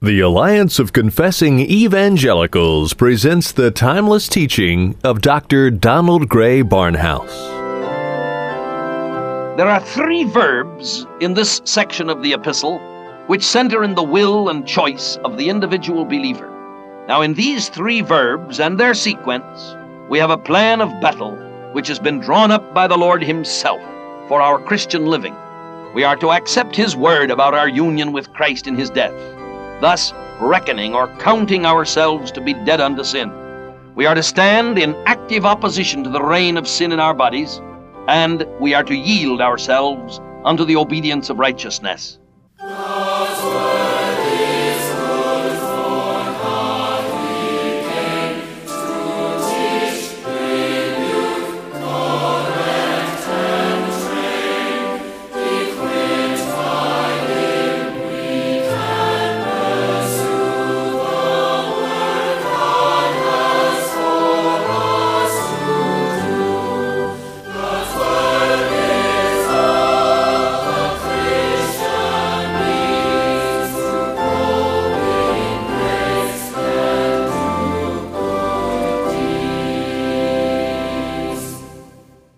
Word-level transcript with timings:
The 0.00 0.20
Alliance 0.20 0.78
of 0.78 0.92
Confessing 0.92 1.58
Evangelicals 1.58 2.94
presents 2.94 3.50
the 3.50 3.72
timeless 3.72 4.28
teaching 4.28 4.96
of 5.02 5.20
Dr. 5.20 5.72
Donald 5.72 6.28
Grey 6.28 6.62
Barnhouse. 6.62 7.36
There 9.56 9.66
are 9.66 9.80
three 9.80 10.22
verbs 10.22 11.04
in 11.20 11.34
this 11.34 11.60
section 11.64 12.08
of 12.10 12.22
the 12.22 12.32
epistle 12.32 12.78
which 13.26 13.42
center 13.42 13.82
in 13.82 13.96
the 13.96 14.04
will 14.04 14.50
and 14.50 14.64
choice 14.64 15.16
of 15.24 15.36
the 15.36 15.48
individual 15.48 16.04
believer. 16.04 16.48
Now, 17.08 17.22
in 17.22 17.34
these 17.34 17.68
three 17.68 18.00
verbs 18.00 18.60
and 18.60 18.78
their 18.78 18.94
sequence, 18.94 19.74
we 20.08 20.20
have 20.20 20.30
a 20.30 20.38
plan 20.38 20.80
of 20.80 21.00
battle 21.00 21.34
which 21.72 21.88
has 21.88 21.98
been 21.98 22.20
drawn 22.20 22.52
up 22.52 22.72
by 22.72 22.86
the 22.86 22.96
Lord 22.96 23.24
Himself 23.24 23.80
for 24.28 24.40
our 24.40 24.60
Christian 24.60 25.06
living. 25.06 25.34
We 25.92 26.04
are 26.04 26.16
to 26.18 26.30
accept 26.30 26.76
His 26.76 26.94
word 26.94 27.32
about 27.32 27.54
our 27.54 27.68
union 27.68 28.12
with 28.12 28.32
Christ 28.32 28.68
in 28.68 28.76
His 28.76 28.90
death 28.90 29.12
thus 29.80 30.12
reckoning 30.40 30.94
or 30.94 31.08
counting 31.18 31.66
ourselves 31.66 32.30
to 32.32 32.40
be 32.40 32.54
dead 32.54 32.80
unto 32.80 33.04
sin. 33.04 33.32
We 33.94 34.06
are 34.06 34.14
to 34.14 34.22
stand 34.22 34.78
in 34.78 34.94
active 35.06 35.44
opposition 35.44 36.04
to 36.04 36.10
the 36.10 36.22
reign 36.22 36.56
of 36.56 36.68
sin 36.68 36.92
in 36.92 37.00
our 37.00 37.14
bodies, 37.14 37.60
and 38.06 38.46
we 38.60 38.74
are 38.74 38.84
to 38.84 38.94
yield 38.94 39.40
ourselves 39.40 40.20
unto 40.44 40.64
the 40.64 40.76
obedience 40.76 41.30
of 41.30 41.38
righteousness. 41.38 42.18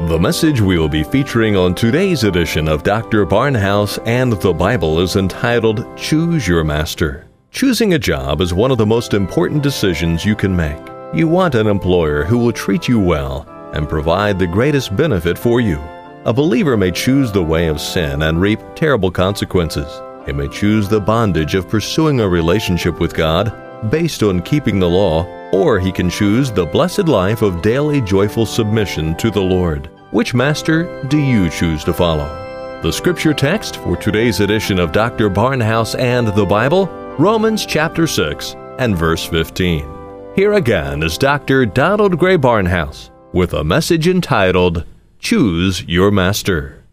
The 0.00 0.18
message 0.18 0.60
we 0.60 0.76
will 0.76 0.88
be 0.88 1.04
featuring 1.04 1.56
on 1.56 1.74
today's 1.74 2.24
edition 2.24 2.68
of 2.68 2.82
Dr. 2.82 3.24
Barnhouse 3.24 3.98
and 4.04 4.32
the 4.32 4.52
Bible 4.52 4.98
is 4.98 5.16
entitled 5.16 5.86
Choose 5.96 6.46
Your 6.46 6.62
Master. 6.62 7.26
Choosing 7.52 7.94
a 7.94 7.98
job 7.98 8.42
is 8.42 8.52
one 8.52 8.70
of 8.70 8.76
the 8.76 8.84
most 8.84 9.14
important 9.14 9.62
decisions 9.62 10.24
you 10.24 10.34
can 10.34 10.54
make. 10.54 10.80
You 11.14 11.26
want 11.28 11.54
an 11.54 11.68
employer 11.68 12.24
who 12.24 12.38
will 12.38 12.52
treat 12.52 12.86
you 12.86 12.98
well 12.98 13.46
and 13.72 13.88
provide 13.88 14.38
the 14.38 14.48
greatest 14.48 14.94
benefit 14.94 15.38
for 15.38 15.60
you. 15.60 15.78
A 16.26 16.32
believer 16.34 16.76
may 16.76 16.90
choose 16.90 17.32
the 17.32 17.42
way 17.42 17.68
of 17.68 17.80
sin 17.80 18.22
and 18.22 18.40
reap 18.40 18.58
terrible 18.74 19.12
consequences. 19.12 20.02
He 20.26 20.32
may 20.32 20.48
choose 20.48 20.88
the 20.88 21.00
bondage 21.00 21.54
of 21.54 21.68
pursuing 21.68 22.20
a 22.20 22.28
relationship 22.28 22.98
with 22.98 23.14
God 23.14 23.63
based 23.90 24.22
on 24.22 24.42
keeping 24.42 24.78
the 24.78 24.88
law 24.88 25.24
or 25.52 25.78
he 25.78 25.92
can 25.92 26.10
choose 26.10 26.50
the 26.50 26.66
blessed 26.66 27.06
life 27.06 27.42
of 27.42 27.62
daily 27.62 28.00
joyful 28.00 28.44
submission 28.44 29.14
to 29.16 29.30
the 29.30 29.40
Lord. 29.40 29.88
Which 30.10 30.34
master 30.34 31.02
do 31.04 31.18
you 31.18 31.48
choose 31.48 31.84
to 31.84 31.92
follow? 31.92 32.80
The 32.82 32.92
scripture 32.92 33.32
text 33.32 33.76
for 33.76 33.96
today's 33.96 34.40
edition 34.40 34.78
of 34.78 34.92
Dr. 34.92 35.30
Barnhouse 35.30 35.98
and 35.98 36.28
the 36.28 36.44
Bible, 36.44 36.86
Romans 37.18 37.64
chapter 37.64 38.06
6 38.06 38.54
and 38.78 38.96
verse 38.96 39.24
15. 39.24 39.86
Here 40.34 40.54
again 40.54 41.02
is 41.02 41.16
Dr. 41.16 41.64
Donald 41.64 42.18
Grey 42.18 42.36
Barnhouse 42.36 43.10
with 43.32 43.52
a 43.52 43.64
message 43.64 44.08
entitled 44.08 44.84
Choose 45.18 45.82
Your 45.84 46.10
Master. 46.10 46.84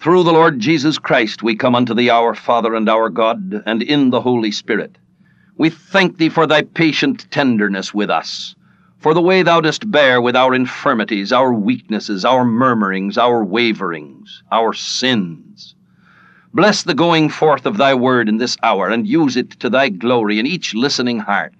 Through 0.00 0.22
the 0.22 0.32
Lord 0.32 0.58
Jesus 0.60 0.98
Christ 0.98 1.42
we 1.42 1.56
come 1.56 1.74
unto 1.74 1.94
thee, 1.94 2.08
our 2.08 2.34
Father 2.34 2.74
and 2.74 2.88
our 2.88 3.08
God, 3.10 3.62
and 3.66 3.82
in 3.82 4.10
the 4.10 4.20
Holy 4.20 4.50
Spirit. 4.50 4.96
We 5.58 5.70
thank 5.70 6.18
thee 6.18 6.28
for 6.28 6.46
thy 6.46 6.62
patient 6.62 7.28
tenderness 7.32 7.92
with 7.92 8.10
us, 8.10 8.54
for 8.98 9.12
the 9.12 9.20
way 9.20 9.42
thou 9.42 9.60
dost 9.60 9.90
bear 9.90 10.22
with 10.22 10.36
our 10.36 10.54
infirmities, 10.54 11.32
our 11.32 11.52
weaknesses, 11.52 12.24
our 12.24 12.44
murmurings, 12.44 13.18
our 13.18 13.42
waverings, 13.42 14.44
our 14.52 14.72
sins. 14.72 15.74
Bless 16.54 16.84
the 16.84 16.94
going 16.94 17.28
forth 17.28 17.66
of 17.66 17.76
thy 17.76 17.92
word 17.92 18.28
in 18.28 18.36
this 18.36 18.56
hour, 18.62 18.88
and 18.88 19.04
use 19.04 19.36
it 19.36 19.50
to 19.58 19.68
thy 19.68 19.88
glory 19.88 20.38
in 20.38 20.46
each 20.46 20.74
listening 20.74 21.18
heart. 21.18 21.54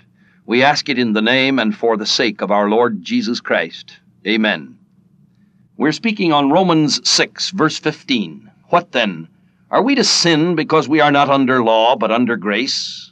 We 0.46 0.62
ask 0.62 0.88
it 0.88 0.98
in 1.00 1.12
the 1.12 1.20
name 1.20 1.58
and 1.58 1.76
for 1.76 1.96
the 1.96 2.06
sake 2.06 2.40
of 2.40 2.52
our 2.52 2.70
Lord 2.70 3.02
Jesus 3.02 3.40
Christ. 3.40 3.98
Amen. 4.24 4.78
We're 5.76 5.90
speaking 5.90 6.32
on 6.32 6.52
Romans 6.52 7.00
6, 7.08 7.50
verse 7.50 7.78
15. 7.80 8.48
What 8.68 8.92
then? 8.92 9.26
Are 9.72 9.82
we 9.82 9.96
to 9.96 10.04
sin 10.04 10.54
because 10.54 10.88
we 10.88 11.00
are 11.00 11.12
not 11.12 11.28
under 11.28 11.64
law, 11.64 11.96
but 11.96 12.12
under 12.12 12.36
grace? 12.36 13.10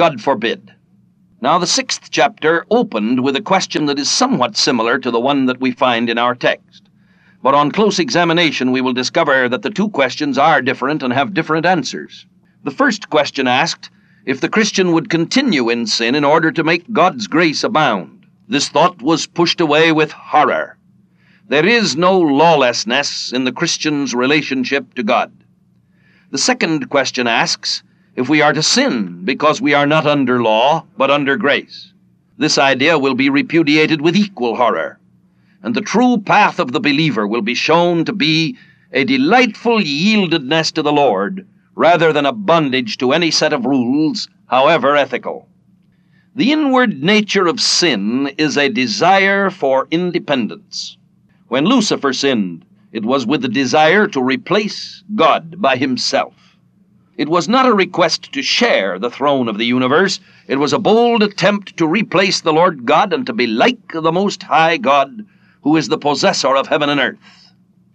God 0.00 0.22
forbid. 0.22 0.72
Now, 1.42 1.58
the 1.58 1.66
sixth 1.66 2.08
chapter 2.10 2.64
opened 2.70 3.22
with 3.22 3.36
a 3.36 3.42
question 3.42 3.84
that 3.84 3.98
is 3.98 4.10
somewhat 4.10 4.56
similar 4.56 4.98
to 4.98 5.10
the 5.10 5.20
one 5.20 5.44
that 5.44 5.60
we 5.60 5.72
find 5.72 6.08
in 6.08 6.16
our 6.16 6.34
text. 6.34 6.88
But 7.42 7.54
on 7.54 7.70
close 7.70 7.98
examination, 7.98 8.72
we 8.72 8.80
will 8.80 8.94
discover 8.94 9.46
that 9.50 9.60
the 9.60 9.68
two 9.68 9.90
questions 9.90 10.38
are 10.38 10.62
different 10.62 11.02
and 11.02 11.12
have 11.12 11.34
different 11.34 11.66
answers. 11.66 12.24
The 12.64 12.70
first 12.70 13.10
question 13.10 13.46
asked 13.46 13.90
if 14.24 14.40
the 14.40 14.48
Christian 14.48 14.92
would 14.92 15.10
continue 15.10 15.68
in 15.68 15.86
sin 15.86 16.14
in 16.14 16.24
order 16.24 16.50
to 16.50 16.64
make 16.64 16.90
God's 16.90 17.26
grace 17.26 17.62
abound. 17.62 18.24
This 18.48 18.70
thought 18.70 19.02
was 19.02 19.26
pushed 19.26 19.60
away 19.60 19.92
with 19.92 20.12
horror. 20.12 20.78
There 21.46 21.66
is 21.66 21.94
no 21.94 22.18
lawlessness 22.18 23.34
in 23.34 23.44
the 23.44 23.52
Christian's 23.52 24.14
relationship 24.14 24.94
to 24.94 25.02
God. 25.02 25.30
The 26.30 26.38
second 26.38 26.88
question 26.88 27.26
asks 27.26 27.82
if 28.20 28.28
we 28.28 28.42
are 28.42 28.52
to 28.52 28.62
sin 28.62 29.24
because 29.24 29.62
we 29.62 29.72
are 29.72 29.86
not 29.86 30.06
under 30.06 30.42
law, 30.42 30.84
but 30.98 31.10
under 31.10 31.38
grace. 31.38 31.94
This 32.36 32.58
idea 32.58 32.98
will 32.98 33.14
be 33.14 33.30
repudiated 33.30 34.02
with 34.02 34.14
equal 34.14 34.56
horror, 34.56 35.00
and 35.62 35.74
the 35.74 35.80
true 35.80 36.18
path 36.18 36.58
of 36.58 36.72
the 36.72 36.80
believer 36.80 37.26
will 37.26 37.40
be 37.40 37.54
shown 37.54 38.04
to 38.04 38.12
be 38.12 38.58
a 38.92 39.04
delightful 39.04 39.80
yieldedness 39.80 40.70
to 40.72 40.82
the 40.82 40.92
Lord 40.92 41.46
rather 41.74 42.12
than 42.12 42.26
a 42.26 42.32
bondage 42.32 42.98
to 42.98 43.14
any 43.14 43.30
set 43.30 43.54
of 43.54 43.64
rules, 43.64 44.28
however 44.48 44.96
ethical. 44.96 45.48
The 46.36 46.52
inward 46.52 47.02
nature 47.02 47.46
of 47.46 47.58
sin 47.58 48.34
is 48.36 48.58
a 48.58 48.68
desire 48.68 49.48
for 49.48 49.88
independence. 49.90 50.98
When 51.48 51.64
Lucifer 51.64 52.12
sinned, 52.12 52.66
it 52.92 53.06
was 53.06 53.24
with 53.24 53.40
the 53.40 53.48
desire 53.48 54.06
to 54.08 54.22
replace 54.22 55.02
God 55.14 55.58
by 55.58 55.76
himself. 55.76 56.34
It 57.16 57.28
was 57.28 57.48
not 57.48 57.66
a 57.66 57.74
request 57.74 58.32
to 58.32 58.42
share 58.42 58.98
the 58.98 59.10
throne 59.10 59.48
of 59.48 59.58
the 59.58 59.66
universe. 59.66 60.20
It 60.46 60.56
was 60.56 60.72
a 60.72 60.78
bold 60.78 61.22
attempt 61.22 61.76
to 61.76 61.86
replace 61.86 62.40
the 62.40 62.52
Lord 62.52 62.86
God 62.86 63.12
and 63.12 63.26
to 63.26 63.32
be 63.32 63.46
like 63.46 63.92
the 63.92 64.12
Most 64.12 64.44
High 64.44 64.76
God, 64.76 65.26
who 65.62 65.76
is 65.76 65.88
the 65.88 65.98
possessor 65.98 66.56
of 66.56 66.68
heaven 66.68 66.88
and 66.88 67.00
earth. 67.00 67.18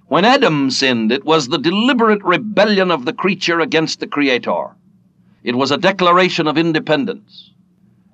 When 0.08 0.26
Adam 0.26 0.70
sinned, 0.70 1.12
it 1.12 1.26
was 1.26 1.48
the 1.48 1.58
deliberate 1.58 2.24
rebellion 2.24 2.92
of 2.92 3.06
the 3.06 3.14
creature 3.14 3.60
against 3.60 4.00
the 4.00 4.08
Creator. 4.08 4.76
It 5.44 5.56
was 5.56 5.72
a 5.72 5.78
declaration 5.78 6.48
of 6.48 6.58
independence. 6.58 7.52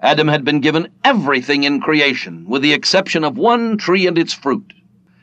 Adam 0.02 0.30
had 0.30 0.46
been 0.46 0.62
given 0.62 0.88
everything 1.04 1.64
in 1.64 1.82
creation, 1.82 2.46
with 2.48 2.62
the 2.62 2.74
exception 2.74 3.24
of 3.24 3.38
one 3.38 3.78
tree 3.78 4.08
and 4.08 4.18
its 4.18 4.34
fruit. 4.34 4.74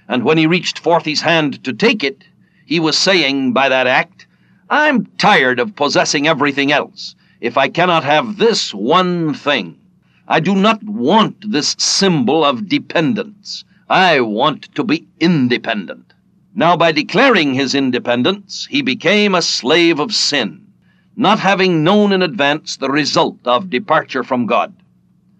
And 0.07 0.25
when 0.25 0.39
he 0.39 0.47
reached 0.47 0.79
forth 0.79 1.05
his 1.05 1.23
hand 1.23 1.65
to 1.65 1.73
take 1.73 2.05
it, 2.05 2.25
he 2.67 2.79
was 2.79 2.99
saying 2.99 3.55
by 3.55 3.69
that 3.69 3.87
act, 3.87 4.27
I'm 4.71 5.07
tired 5.19 5.61
of 5.61 5.77
possessing 5.77 6.27
everything 6.27 6.73
else 6.73 7.15
if 7.41 7.57
I 7.57 7.69
cannot 7.69 8.05
have 8.05 8.37
this 8.37 8.75
one 8.75 9.35
thing. 9.35 9.79
I 10.27 10.41
do 10.41 10.55
not 10.55 10.83
want 10.83 11.51
this 11.53 11.75
symbol 11.79 12.45
of 12.45 12.69
dependence. 12.69 13.65
I 13.89 14.21
want 14.21 14.75
to 14.75 14.85
be 14.85 15.07
independent. 15.21 16.13
Now, 16.55 16.77
by 16.77 16.93
declaring 16.93 17.55
his 17.55 17.75
independence, 17.75 18.67
he 18.71 18.83
became 18.83 19.35
a 19.35 19.43
slave 19.43 20.01
of 20.01 20.15
sin. 20.15 20.67
not 21.19 21.41
having 21.41 21.83
known 21.83 22.13
in 22.13 22.23
advance 22.23 22.77
the 22.77 22.89
result 22.89 23.39
of 23.45 23.69
departure 23.71 24.23
from 24.23 24.47
God. 24.47 24.73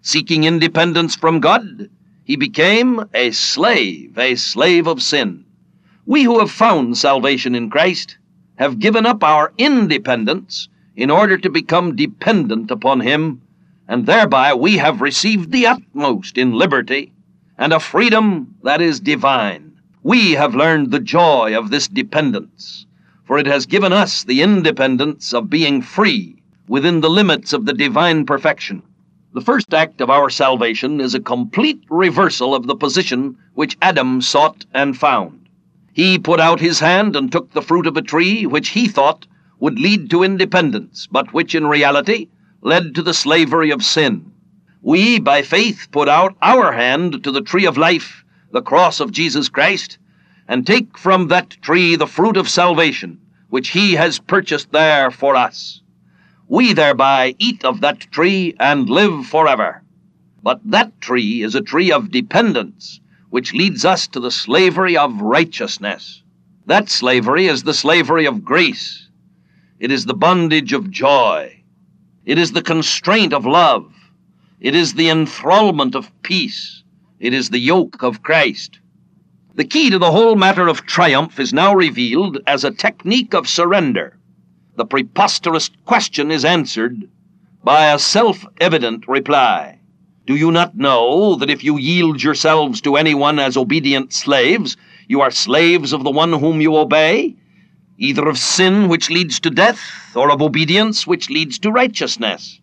Seeking 0.01 0.43
independence 0.43 1.15
from 1.15 1.39
God, 1.39 1.89
he 2.25 2.35
became 2.35 3.05
a 3.13 3.31
slave, 3.31 4.17
a 4.17 4.35
slave 4.35 4.87
of 4.87 5.01
sin. 5.01 5.45
We 6.05 6.23
who 6.23 6.39
have 6.39 6.51
found 6.51 6.97
salvation 6.97 7.55
in 7.55 7.69
Christ 7.69 8.17
have 8.59 8.77
given 8.77 9.05
up 9.05 9.23
our 9.23 9.53
independence 9.57 10.67
in 10.97 11.09
order 11.09 11.37
to 11.37 11.49
become 11.49 11.95
dependent 11.95 12.69
upon 12.69 12.99
Him, 12.99 13.41
and 13.87 14.05
thereby 14.05 14.53
we 14.53 14.75
have 14.77 14.99
received 14.99 15.51
the 15.51 15.65
utmost 15.65 16.37
in 16.37 16.51
liberty 16.51 17.13
and 17.57 17.71
a 17.71 17.79
freedom 17.79 18.53
that 18.63 18.81
is 18.81 18.99
divine. 18.99 19.71
We 20.03 20.31
have 20.31 20.55
learned 20.55 20.91
the 20.91 20.99
joy 20.99 21.57
of 21.57 21.69
this 21.69 21.87
dependence, 21.87 22.85
for 23.23 23.37
it 23.37 23.47
has 23.47 23.65
given 23.65 23.93
us 23.93 24.25
the 24.25 24.41
independence 24.41 25.33
of 25.33 25.49
being 25.49 25.81
free 25.81 26.41
within 26.67 26.99
the 26.99 27.09
limits 27.09 27.53
of 27.53 27.65
the 27.65 27.73
divine 27.73 28.25
perfection. 28.25 28.83
The 29.33 29.41
first 29.41 29.73
act 29.73 30.01
of 30.01 30.09
our 30.09 30.29
salvation 30.29 30.99
is 30.99 31.15
a 31.15 31.19
complete 31.21 31.81
reversal 31.89 32.53
of 32.53 32.67
the 32.67 32.75
position 32.75 33.37
which 33.53 33.77
Adam 33.81 34.21
sought 34.21 34.65
and 34.73 34.97
found. 34.97 35.38
He 35.99 36.17
put 36.17 36.39
out 36.39 36.61
his 36.61 36.79
hand 36.79 37.17
and 37.17 37.29
took 37.29 37.51
the 37.51 37.61
fruit 37.61 37.85
of 37.85 37.97
a 37.97 38.01
tree 38.01 38.45
which 38.45 38.69
he 38.69 38.87
thought 38.87 39.27
would 39.59 39.77
lead 39.77 40.09
to 40.11 40.23
independence, 40.23 41.09
but 41.11 41.33
which 41.33 41.53
in 41.53 41.67
reality 41.67 42.29
led 42.61 42.95
to 42.95 43.01
the 43.01 43.13
slavery 43.13 43.69
of 43.69 43.83
sin. 43.83 44.31
We, 44.81 45.19
by 45.19 45.41
faith, 45.41 45.89
put 45.91 46.07
out 46.07 46.37
our 46.41 46.71
hand 46.71 47.21
to 47.25 47.31
the 47.31 47.41
tree 47.41 47.65
of 47.65 47.77
life, 47.77 48.23
the 48.53 48.61
cross 48.61 49.01
of 49.01 49.11
Jesus 49.11 49.49
Christ, 49.49 49.97
and 50.47 50.65
take 50.65 50.97
from 50.97 51.27
that 51.27 51.49
tree 51.61 51.97
the 51.97 52.07
fruit 52.07 52.37
of 52.37 52.47
salvation, 52.47 53.19
which 53.49 53.71
he 53.71 53.95
has 53.95 54.19
purchased 54.19 54.71
there 54.71 55.11
for 55.11 55.35
us 55.35 55.81
we 56.49 56.73
thereby 56.73 57.35
eat 57.37 57.63
of 57.63 57.81
that 57.81 57.99
tree 57.99 58.55
and 58.59 58.89
live 58.89 59.25
forever. 59.27 59.83
But 60.41 60.59
that 60.65 60.99
tree 60.99 61.43
is 61.43 61.53
a 61.55 61.61
tree 61.61 61.91
of 61.91 62.09
dependence, 62.09 62.99
which 63.29 63.53
leads 63.53 63.85
us 63.85 64.07
to 64.07 64.19
the 64.19 64.31
slavery 64.31 64.97
of 64.97 65.21
righteousness. 65.21 66.23
That 66.65 66.89
slavery 66.89 67.47
is 67.47 67.63
the 67.63 67.73
slavery 67.73 68.25
of 68.25 68.43
grace. 68.43 69.09
It 69.79 69.91
is 69.91 70.05
the 70.05 70.13
bondage 70.13 70.73
of 70.73 70.91
joy. 70.91 71.63
It 72.25 72.37
is 72.37 72.51
the 72.51 72.61
constraint 72.61 73.33
of 73.33 73.45
love. 73.45 73.93
It 74.59 74.75
is 74.75 74.93
the 74.93 75.09
enthrallment 75.09 75.95
of 75.95 76.11
peace. 76.21 76.83
It 77.19 77.33
is 77.33 77.49
the 77.49 77.59
yoke 77.59 78.03
of 78.03 78.23
Christ. 78.23 78.79
The 79.55 79.65
key 79.65 79.89
to 79.89 79.99
the 79.99 80.11
whole 80.11 80.35
matter 80.35 80.67
of 80.67 80.85
triumph 80.85 81.39
is 81.39 81.53
now 81.53 81.73
revealed 81.73 82.39
as 82.47 82.63
a 82.63 82.71
technique 82.71 83.33
of 83.33 83.47
surrender 83.47 84.19
the 84.79 84.85
preposterous 84.85 85.69
question 85.83 86.31
is 86.31 86.45
answered 86.45 87.09
by 87.65 87.91
a 87.91 87.99
self 87.99 88.45
evident 88.61 89.05
reply. 89.09 89.78
Do 90.29 90.35
you 90.35 90.51
not 90.51 90.77
know 90.77 91.33
that 91.37 91.49
if 91.49 91.63
you 91.63 91.79
yield 91.79 92.21
yourselves 92.21 92.81
to 92.81 92.97
anyone 92.97 93.39
as 93.39 93.57
obedient 93.57 94.13
slaves, 94.13 94.77
you 95.07 95.21
are 95.21 95.31
slaves 95.31 95.91
of 95.91 96.03
the 96.03 96.11
one 96.11 96.33
whom 96.33 96.61
you 96.61 96.77
obey, 96.77 97.35
either 97.97 98.27
of 98.27 98.37
sin 98.37 98.89
which 98.89 99.09
leads 99.09 99.39
to 99.39 99.49
death, 99.49 99.81
or 100.15 100.29
of 100.29 100.39
obedience 100.39 101.07
which 101.07 101.31
leads 101.31 101.57
to 101.57 101.71
righteousness? 101.71 102.61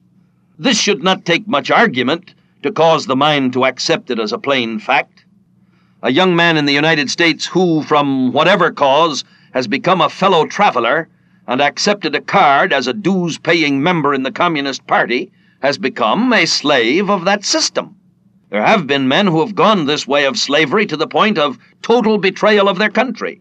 This 0.56 0.80
should 0.80 1.02
not 1.02 1.24
take 1.24 1.48
much 1.48 1.68
argument 1.68 2.34
to 2.62 2.70
cause 2.70 3.06
the 3.06 3.16
mind 3.16 3.52
to 3.54 3.64
accept 3.64 4.12
it 4.12 4.20
as 4.20 4.32
a 4.32 4.38
plain 4.38 4.78
fact. 4.78 5.24
A 6.04 6.12
young 6.12 6.36
man 6.36 6.56
in 6.56 6.66
the 6.66 6.72
United 6.72 7.10
States 7.10 7.46
who, 7.46 7.82
from 7.82 8.32
whatever 8.32 8.70
cause, 8.70 9.24
has 9.54 9.66
become 9.66 10.00
a 10.00 10.08
fellow 10.08 10.46
traveler 10.46 11.08
and 11.48 11.60
accepted 11.60 12.14
a 12.14 12.20
card 12.20 12.72
as 12.72 12.86
a 12.86 12.92
dues 12.92 13.38
paying 13.38 13.82
member 13.82 14.14
in 14.14 14.22
the 14.22 14.30
Communist 14.30 14.86
Party 14.86 15.32
has 15.66 15.78
become 15.78 16.32
a 16.32 16.46
slave 16.46 17.10
of 17.10 17.24
that 17.24 17.44
system. 17.44 17.96
There 18.50 18.62
have 18.62 18.86
been 18.86 19.08
men 19.08 19.26
who 19.26 19.40
have 19.40 19.56
gone 19.56 19.86
this 19.86 20.06
way 20.06 20.24
of 20.24 20.38
slavery 20.38 20.86
to 20.86 20.96
the 20.96 21.08
point 21.08 21.38
of 21.38 21.58
total 21.82 22.18
betrayal 22.18 22.68
of 22.68 22.78
their 22.78 22.88
country. 22.88 23.40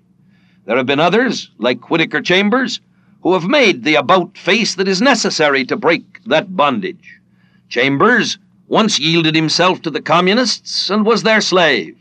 There 0.65 0.75
have 0.75 0.87
been 0.87 0.99
others, 0.99 1.51
like 1.59 1.91
Whittaker 1.91 2.21
Chambers, 2.21 2.79
who 3.21 3.33
have 3.33 3.43
made 3.43 3.83
the 3.83 3.93
about 3.93 4.39
face 4.39 4.73
that 4.73 4.87
is 4.87 5.03
necessary 5.03 5.65
to 5.65 5.77
break 5.77 6.23
that 6.25 6.55
bondage. 6.55 7.19
Chambers 7.69 8.39
once 8.67 8.97
yielded 8.99 9.35
himself 9.35 9.83
to 9.83 9.91
the 9.91 10.01
Communists 10.01 10.89
and 10.89 11.05
was 11.05 11.21
their 11.21 11.41
slave. 11.41 11.95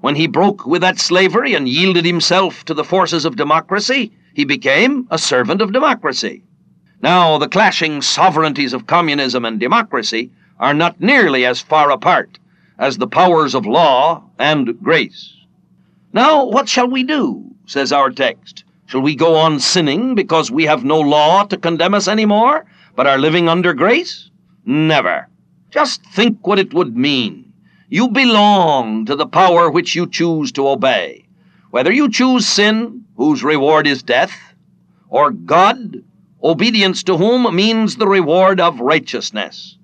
When 0.00 0.16
he 0.16 0.26
broke 0.26 0.66
with 0.66 0.82
that 0.82 0.98
slavery 0.98 1.54
and 1.54 1.68
yielded 1.68 2.04
himself 2.04 2.64
to 2.64 2.74
the 2.74 2.82
forces 2.82 3.24
of 3.24 3.36
democracy, 3.36 4.10
he 4.34 4.44
became 4.44 5.06
a 5.08 5.18
servant 5.18 5.62
of 5.62 5.72
democracy. 5.72 6.42
Now, 7.02 7.36
the 7.38 7.48
clashing 7.48 8.00
sovereignties 8.00 8.72
of 8.72 8.86
communism 8.86 9.44
and 9.44 9.58
democracy 9.58 10.30
are 10.60 10.72
not 10.72 11.00
nearly 11.00 11.44
as 11.44 11.60
far 11.60 11.90
apart 11.90 12.38
as 12.78 12.98
the 12.98 13.08
powers 13.08 13.56
of 13.56 13.66
law 13.66 14.22
and 14.38 14.80
grace. 14.80 15.34
Now, 16.12 16.44
what 16.44 16.68
shall 16.68 16.88
we 16.88 17.02
do? 17.02 17.44
says 17.66 17.92
our 17.92 18.10
text. 18.10 18.62
Shall 18.86 19.00
we 19.00 19.16
go 19.16 19.34
on 19.34 19.58
sinning 19.58 20.14
because 20.14 20.50
we 20.50 20.64
have 20.66 20.84
no 20.84 21.00
law 21.00 21.44
to 21.44 21.56
condemn 21.56 21.94
us 21.94 22.06
any 22.06 22.24
more, 22.24 22.66
but 22.94 23.06
are 23.08 23.18
living 23.18 23.48
under 23.48 23.74
grace? 23.74 24.30
Never. 24.64 25.26
Just 25.70 26.04
think 26.06 26.46
what 26.46 26.58
it 26.60 26.72
would 26.72 26.96
mean. 26.96 27.52
You 27.88 28.08
belong 28.08 29.06
to 29.06 29.16
the 29.16 29.26
power 29.26 29.70
which 29.70 29.96
you 29.96 30.06
choose 30.06 30.52
to 30.52 30.68
obey. 30.68 31.26
Whether 31.70 31.92
you 31.92 32.08
choose 32.10 32.46
sin, 32.46 33.04
whose 33.16 33.42
reward 33.42 33.86
is 33.86 34.02
death, 34.02 34.32
or 35.08 35.30
God, 35.30 36.04
obedience 36.42 37.02
to 37.04 37.16
whom 37.16 37.54
means 37.54 37.96
the 37.96 38.08
reward 38.08 38.60
of 38.60 38.80
righteousness. 38.80 39.76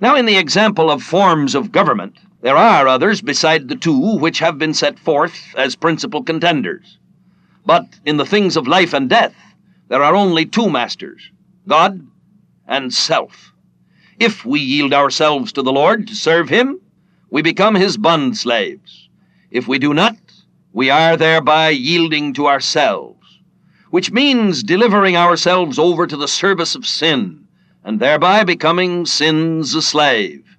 Now, 0.00 0.16
in 0.16 0.26
the 0.26 0.36
example 0.36 0.90
of 0.90 1.02
forms 1.02 1.54
of 1.54 1.72
government, 1.72 2.18
there 2.40 2.56
are 2.56 2.88
others 2.88 3.20
beside 3.20 3.68
the 3.68 3.76
two 3.76 4.16
which 4.18 4.40
have 4.40 4.58
been 4.58 4.74
set 4.74 4.98
forth 4.98 5.54
as 5.56 5.76
principal 5.76 6.22
contenders. 6.22 6.98
But 7.64 8.00
in 8.04 8.16
the 8.16 8.26
things 8.26 8.56
of 8.56 8.66
life 8.66 8.92
and 8.92 9.08
death, 9.08 9.34
there 9.88 10.02
are 10.02 10.16
only 10.16 10.44
two 10.44 10.68
masters 10.68 11.30
God 11.68 12.04
and 12.66 12.92
self. 12.92 13.52
If 14.18 14.44
we 14.44 14.60
yield 14.60 14.92
ourselves 14.92 15.52
to 15.52 15.62
the 15.62 15.72
Lord 15.72 16.08
to 16.08 16.14
serve 16.14 16.48
Him, 16.48 16.80
we 17.30 17.42
become 17.42 17.74
His 17.74 17.96
bond 17.96 18.36
slaves. 18.36 19.08
If 19.50 19.68
we 19.68 19.78
do 19.78 19.94
not, 19.94 20.16
we 20.72 20.90
are 20.90 21.16
thereby 21.16 21.70
yielding 21.70 22.32
to 22.34 22.48
ourselves, 22.48 23.11
which 23.92 24.10
means 24.10 24.62
delivering 24.62 25.18
ourselves 25.18 25.78
over 25.78 26.06
to 26.06 26.16
the 26.16 26.26
service 26.26 26.74
of 26.74 26.86
sin, 26.86 27.46
and 27.84 28.00
thereby 28.00 28.42
becoming 28.42 29.04
sin's 29.04 29.72
slave. 29.86 30.56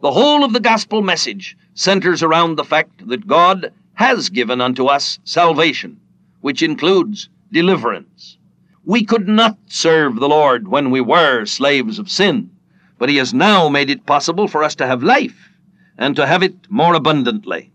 The 0.00 0.12
whole 0.12 0.44
of 0.44 0.52
the 0.52 0.60
gospel 0.60 1.02
message 1.02 1.56
centers 1.74 2.22
around 2.22 2.54
the 2.54 2.62
fact 2.62 3.08
that 3.08 3.26
God 3.26 3.72
has 3.94 4.28
given 4.28 4.60
unto 4.60 4.86
us 4.86 5.18
salvation, 5.24 5.98
which 6.42 6.62
includes 6.62 7.28
deliverance. 7.50 8.38
We 8.84 9.04
could 9.04 9.26
not 9.26 9.58
serve 9.66 10.20
the 10.20 10.28
Lord 10.28 10.68
when 10.68 10.92
we 10.92 11.00
were 11.00 11.46
slaves 11.46 11.98
of 11.98 12.08
sin, 12.08 12.50
but 13.00 13.08
He 13.08 13.16
has 13.16 13.34
now 13.34 13.68
made 13.68 13.90
it 13.90 14.06
possible 14.06 14.46
for 14.46 14.62
us 14.62 14.76
to 14.76 14.86
have 14.86 15.02
life, 15.02 15.50
and 15.98 16.14
to 16.14 16.24
have 16.24 16.44
it 16.44 16.54
more 16.70 16.94
abundantly. 16.94 17.72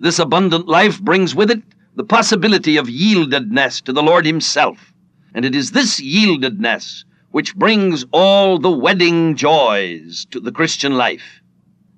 This 0.00 0.18
abundant 0.18 0.66
life 0.66 1.02
brings 1.02 1.34
with 1.34 1.50
it 1.50 1.62
the 1.96 2.04
possibility 2.04 2.76
of 2.76 2.86
yieldedness 2.86 3.82
to 3.82 3.92
the 3.92 4.02
Lord 4.02 4.24
Himself. 4.24 4.92
And 5.34 5.44
it 5.44 5.54
is 5.54 5.72
this 5.72 6.00
yieldedness 6.00 7.04
which 7.32 7.56
brings 7.56 8.04
all 8.12 8.58
the 8.58 8.70
wedding 8.70 9.34
joys 9.34 10.26
to 10.30 10.38
the 10.38 10.52
Christian 10.52 10.96
life. 10.96 11.40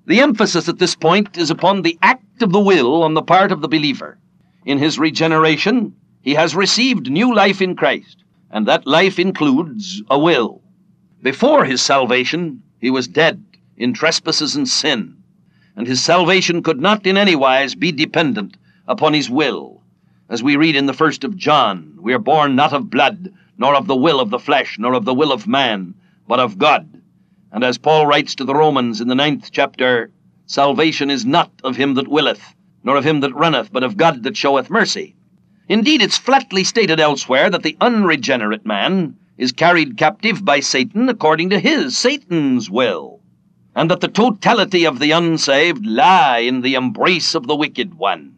The 0.07 0.19
emphasis 0.19 0.67
at 0.67 0.79
this 0.79 0.95
point 0.95 1.37
is 1.37 1.51
upon 1.51 1.81
the 1.81 1.99
act 2.01 2.41
of 2.41 2.51
the 2.51 2.59
will 2.59 3.03
on 3.03 3.13
the 3.13 3.21
part 3.21 3.51
of 3.51 3.61
the 3.61 3.67
believer. 3.67 4.17
In 4.65 4.79
his 4.79 4.97
regeneration, 4.97 5.95
he 6.21 6.33
has 6.33 6.55
received 6.55 7.11
new 7.11 7.33
life 7.35 7.61
in 7.61 7.75
Christ, 7.75 8.23
and 8.49 8.67
that 8.67 8.87
life 8.87 9.19
includes 9.19 10.01
a 10.09 10.17
will. 10.17 10.63
Before 11.21 11.65
his 11.65 11.81
salvation, 11.81 12.63
he 12.79 12.89
was 12.89 13.07
dead 13.07 13.43
in 13.77 13.93
trespasses 13.93 14.55
and 14.55 14.67
sin 14.67 15.19
and 15.79 15.87
his 15.87 16.03
salvation 16.03 16.61
could 16.61 16.81
not 16.81 17.07
in 17.07 17.15
any 17.15 17.37
wise 17.37 17.73
be 17.73 17.89
dependent 17.89 18.57
upon 18.85 19.13
his 19.13 19.29
will. 19.29 19.78
As 20.29 20.43
we 20.43 20.55
read 20.55 20.75
in 20.75 20.85
the 20.85 20.93
first 20.93 21.23
of 21.23 21.35
John, 21.35 21.97
we 21.99 22.13
are 22.13 22.19
born 22.19 22.55
not 22.55 22.71
of 22.71 22.91
blood, 22.91 23.33
nor 23.57 23.73
of 23.73 23.87
the 23.87 23.95
will 23.95 24.19
of 24.19 24.29
the 24.29 24.37
flesh, 24.37 24.77
nor 24.77 24.93
of 24.93 25.03
the 25.03 25.13
will 25.13 25.31
of 25.31 25.47
man, 25.47 25.95
but 26.27 26.39
of 26.39 26.59
God. 26.59 27.01
And 27.51 27.63
as 27.63 27.79
Paul 27.79 28.05
writes 28.05 28.35
to 28.35 28.45
the 28.45 28.53
Romans 28.53 29.01
in 29.01 29.07
the 29.07 29.15
ninth 29.15 29.49
chapter, 29.51 30.11
salvation 30.45 31.09
is 31.09 31.25
not 31.25 31.51
of 31.63 31.77
him 31.77 31.95
that 31.95 32.07
willeth, 32.07 32.53
nor 32.83 32.95
of 32.95 33.05
him 33.05 33.21
that 33.21 33.33
runneth, 33.33 33.73
but 33.73 33.83
of 33.83 33.97
God 33.97 34.21
that 34.21 34.37
showeth 34.37 34.69
mercy. 34.69 35.15
Indeed, 35.67 36.01
it's 36.01 36.17
flatly 36.17 36.63
stated 36.63 36.99
elsewhere 36.99 37.49
that 37.49 37.63
the 37.63 37.77
unregenerate 37.81 38.65
man 38.65 39.15
is 39.37 39.51
carried 39.51 39.97
captive 39.97 40.45
by 40.45 40.59
Satan 40.59 41.09
according 41.09 41.49
to 41.49 41.59
his, 41.59 41.97
Satan's 41.97 42.69
will 42.69 43.19
and 43.75 43.89
that 43.89 44.01
the 44.01 44.07
totality 44.07 44.85
of 44.85 44.99
the 44.99 45.11
unsaved 45.11 45.85
lie 45.85 46.39
in 46.39 46.61
the 46.61 46.75
embrace 46.75 47.33
of 47.33 47.47
the 47.47 47.55
wicked 47.55 47.93
one. 47.93 48.35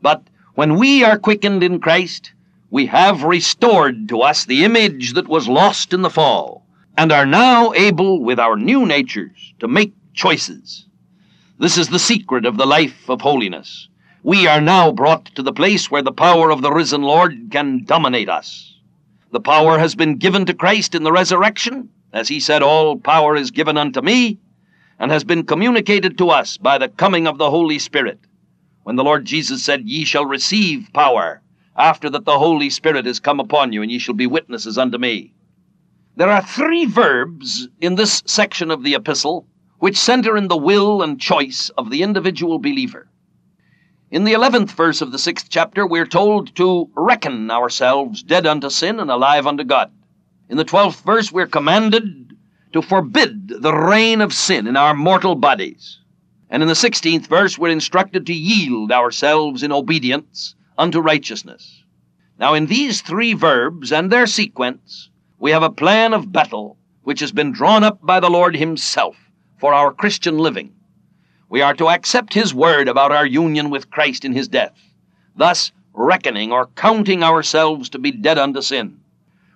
But 0.00 0.28
when 0.54 0.76
we 0.76 1.02
are 1.02 1.18
quickened 1.18 1.64
in 1.64 1.80
Christ, 1.80 2.32
we 2.70 2.86
have 2.86 3.24
restored 3.24 4.08
to 4.08 4.20
us 4.20 4.44
the 4.44 4.64
image 4.64 5.14
that 5.14 5.28
was 5.28 5.48
lost 5.48 5.92
in 5.92 6.02
the 6.02 6.10
fall, 6.10 6.64
and 6.96 7.10
are 7.10 7.26
now 7.26 7.72
able, 7.72 8.22
with 8.22 8.38
our 8.38 8.56
new 8.56 8.86
natures, 8.86 9.52
to 9.58 9.66
make 9.66 9.92
choices. 10.12 10.86
This 11.58 11.76
is 11.76 11.88
the 11.88 11.98
secret 11.98 12.46
of 12.46 12.56
the 12.56 12.66
life 12.66 13.08
of 13.08 13.20
holiness. 13.20 13.88
We 14.22 14.46
are 14.46 14.60
now 14.60 14.92
brought 14.92 15.26
to 15.34 15.42
the 15.42 15.52
place 15.52 15.90
where 15.90 16.02
the 16.02 16.12
power 16.12 16.50
of 16.50 16.62
the 16.62 16.72
risen 16.72 17.02
Lord 17.02 17.48
can 17.50 17.84
dominate 17.84 18.28
us. 18.28 18.78
The 19.32 19.40
power 19.40 19.78
has 19.78 19.96
been 19.96 20.18
given 20.18 20.46
to 20.46 20.54
Christ 20.54 20.94
in 20.94 21.02
the 21.02 21.12
resurrection, 21.12 21.88
as 22.12 22.28
he 22.28 22.38
said, 22.38 22.62
All 22.62 22.96
power 22.96 23.34
is 23.34 23.50
given 23.50 23.76
unto 23.76 24.00
me, 24.00 24.38
and 25.00 25.10
has 25.10 25.24
been 25.24 25.44
communicated 25.44 26.16
to 26.18 26.30
us 26.30 26.56
by 26.56 26.78
the 26.78 26.88
coming 26.88 27.26
of 27.26 27.38
the 27.38 27.50
Holy 27.50 27.80
Spirit. 27.80 28.20
When 28.84 28.96
the 28.96 29.04
Lord 29.04 29.24
Jesus 29.24 29.64
said, 29.64 29.88
Ye 29.88 30.04
shall 30.04 30.26
receive 30.26 30.90
power 30.92 31.42
after 31.74 32.10
that 32.10 32.26
the 32.26 32.38
Holy 32.38 32.68
Spirit 32.68 33.06
is 33.06 33.18
come 33.18 33.40
upon 33.40 33.72
you, 33.72 33.82
and 33.82 33.90
ye 33.90 33.98
shall 33.98 34.14
be 34.14 34.26
witnesses 34.26 34.76
unto 34.76 34.98
me. 34.98 35.32
There 36.16 36.30
are 36.30 36.42
three 36.42 36.84
verbs 36.84 37.66
in 37.80 37.94
this 37.94 38.22
section 38.26 38.70
of 38.70 38.84
the 38.84 38.94
epistle 38.94 39.48
which 39.78 39.96
center 39.96 40.36
in 40.36 40.48
the 40.48 40.56
will 40.56 41.02
and 41.02 41.18
choice 41.18 41.70
of 41.70 41.90
the 41.90 42.02
individual 42.02 42.58
believer. 42.58 43.08
In 44.10 44.24
the 44.24 44.34
11th 44.34 44.70
verse 44.70 45.00
of 45.00 45.12
the 45.12 45.18
sixth 45.18 45.46
chapter, 45.48 45.86
we're 45.86 46.06
told 46.06 46.54
to 46.56 46.88
reckon 46.94 47.50
ourselves 47.50 48.22
dead 48.22 48.46
unto 48.46 48.68
sin 48.68 49.00
and 49.00 49.10
alive 49.10 49.46
unto 49.46 49.64
God. 49.64 49.90
In 50.48 50.58
the 50.58 50.64
12th 50.64 51.02
verse, 51.02 51.32
we're 51.32 51.46
commanded 51.46 52.36
to 52.74 52.82
forbid 52.82 53.48
the 53.48 53.74
reign 53.74 54.20
of 54.20 54.34
sin 54.34 54.66
in 54.66 54.76
our 54.76 54.94
mortal 54.94 55.34
bodies. 55.34 56.00
And 56.54 56.62
in 56.62 56.68
the 56.68 56.74
16th 56.74 57.26
verse, 57.26 57.58
we're 57.58 57.70
instructed 57.70 58.26
to 58.26 58.32
yield 58.32 58.92
ourselves 58.92 59.64
in 59.64 59.72
obedience 59.72 60.54
unto 60.78 61.00
righteousness. 61.00 61.82
Now, 62.38 62.54
in 62.54 62.66
these 62.66 63.00
three 63.00 63.32
verbs 63.32 63.90
and 63.90 64.08
their 64.08 64.28
sequence, 64.28 65.10
we 65.40 65.50
have 65.50 65.64
a 65.64 65.68
plan 65.68 66.14
of 66.14 66.30
battle 66.30 66.78
which 67.02 67.18
has 67.18 67.32
been 67.32 67.50
drawn 67.50 67.82
up 67.82 67.98
by 68.06 68.20
the 68.20 68.30
Lord 68.30 68.54
Himself 68.54 69.16
for 69.58 69.74
our 69.74 69.92
Christian 69.92 70.38
living. 70.38 70.72
We 71.48 71.60
are 71.60 71.74
to 71.74 71.88
accept 71.88 72.34
His 72.34 72.54
word 72.54 72.86
about 72.86 73.10
our 73.10 73.26
union 73.26 73.68
with 73.68 73.90
Christ 73.90 74.24
in 74.24 74.32
His 74.32 74.46
death, 74.46 74.78
thus 75.34 75.72
reckoning 75.92 76.52
or 76.52 76.68
counting 76.76 77.24
ourselves 77.24 77.88
to 77.88 77.98
be 77.98 78.12
dead 78.12 78.38
unto 78.38 78.62
sin. 78.62 79.00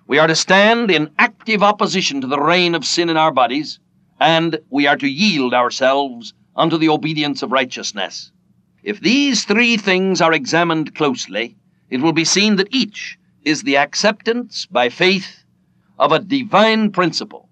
We 0.05 0.19
are 0.19 0.27
to 0.27 0.35
stand 0.35 0.91
in 0.91 1.11
active 1.17 1.63
opposition 1.63 2.19
to 2.19 2.27
the 2.27 2.41
reign 2.41 2.75
of 2.75 2.83
sin 2.83 3.07
in 3.07 3.15
our 3.15 3.31
bodies, 3.31 3.79
and 4.19 4.59
we 4.69 4.85
are 4.85 4.97
to 4.97 5.07
yield 5.07 5.53
ourselves 5.53 6.33
unto 6.59 6.77
the 6.77 6.89
obedience 6.89 7.41
of 7.41 7.53
righteousness. 7.53 8.31
If 8.83 8.99
these 8.99 9.45
three 9.45 9.77
things 9.77 10.19
are 10.19 10.33
examined 10.33 10.93
closely, 10.93 11.55
it 11.89 12.01
will 12.01 12.11
be 12.11 12.25
seen 12.25 12.57
that 12.57 12.67
each 12.75 13.17
is 13.43 13.63
the 13.63 13.77
acceptance 13.77 14.65
by 14.65 14.89
faith 14.89 15.45
of 15.97 16.11
a 16.11 16.19
divine 16.19 16.91
principle. 16.91 17.47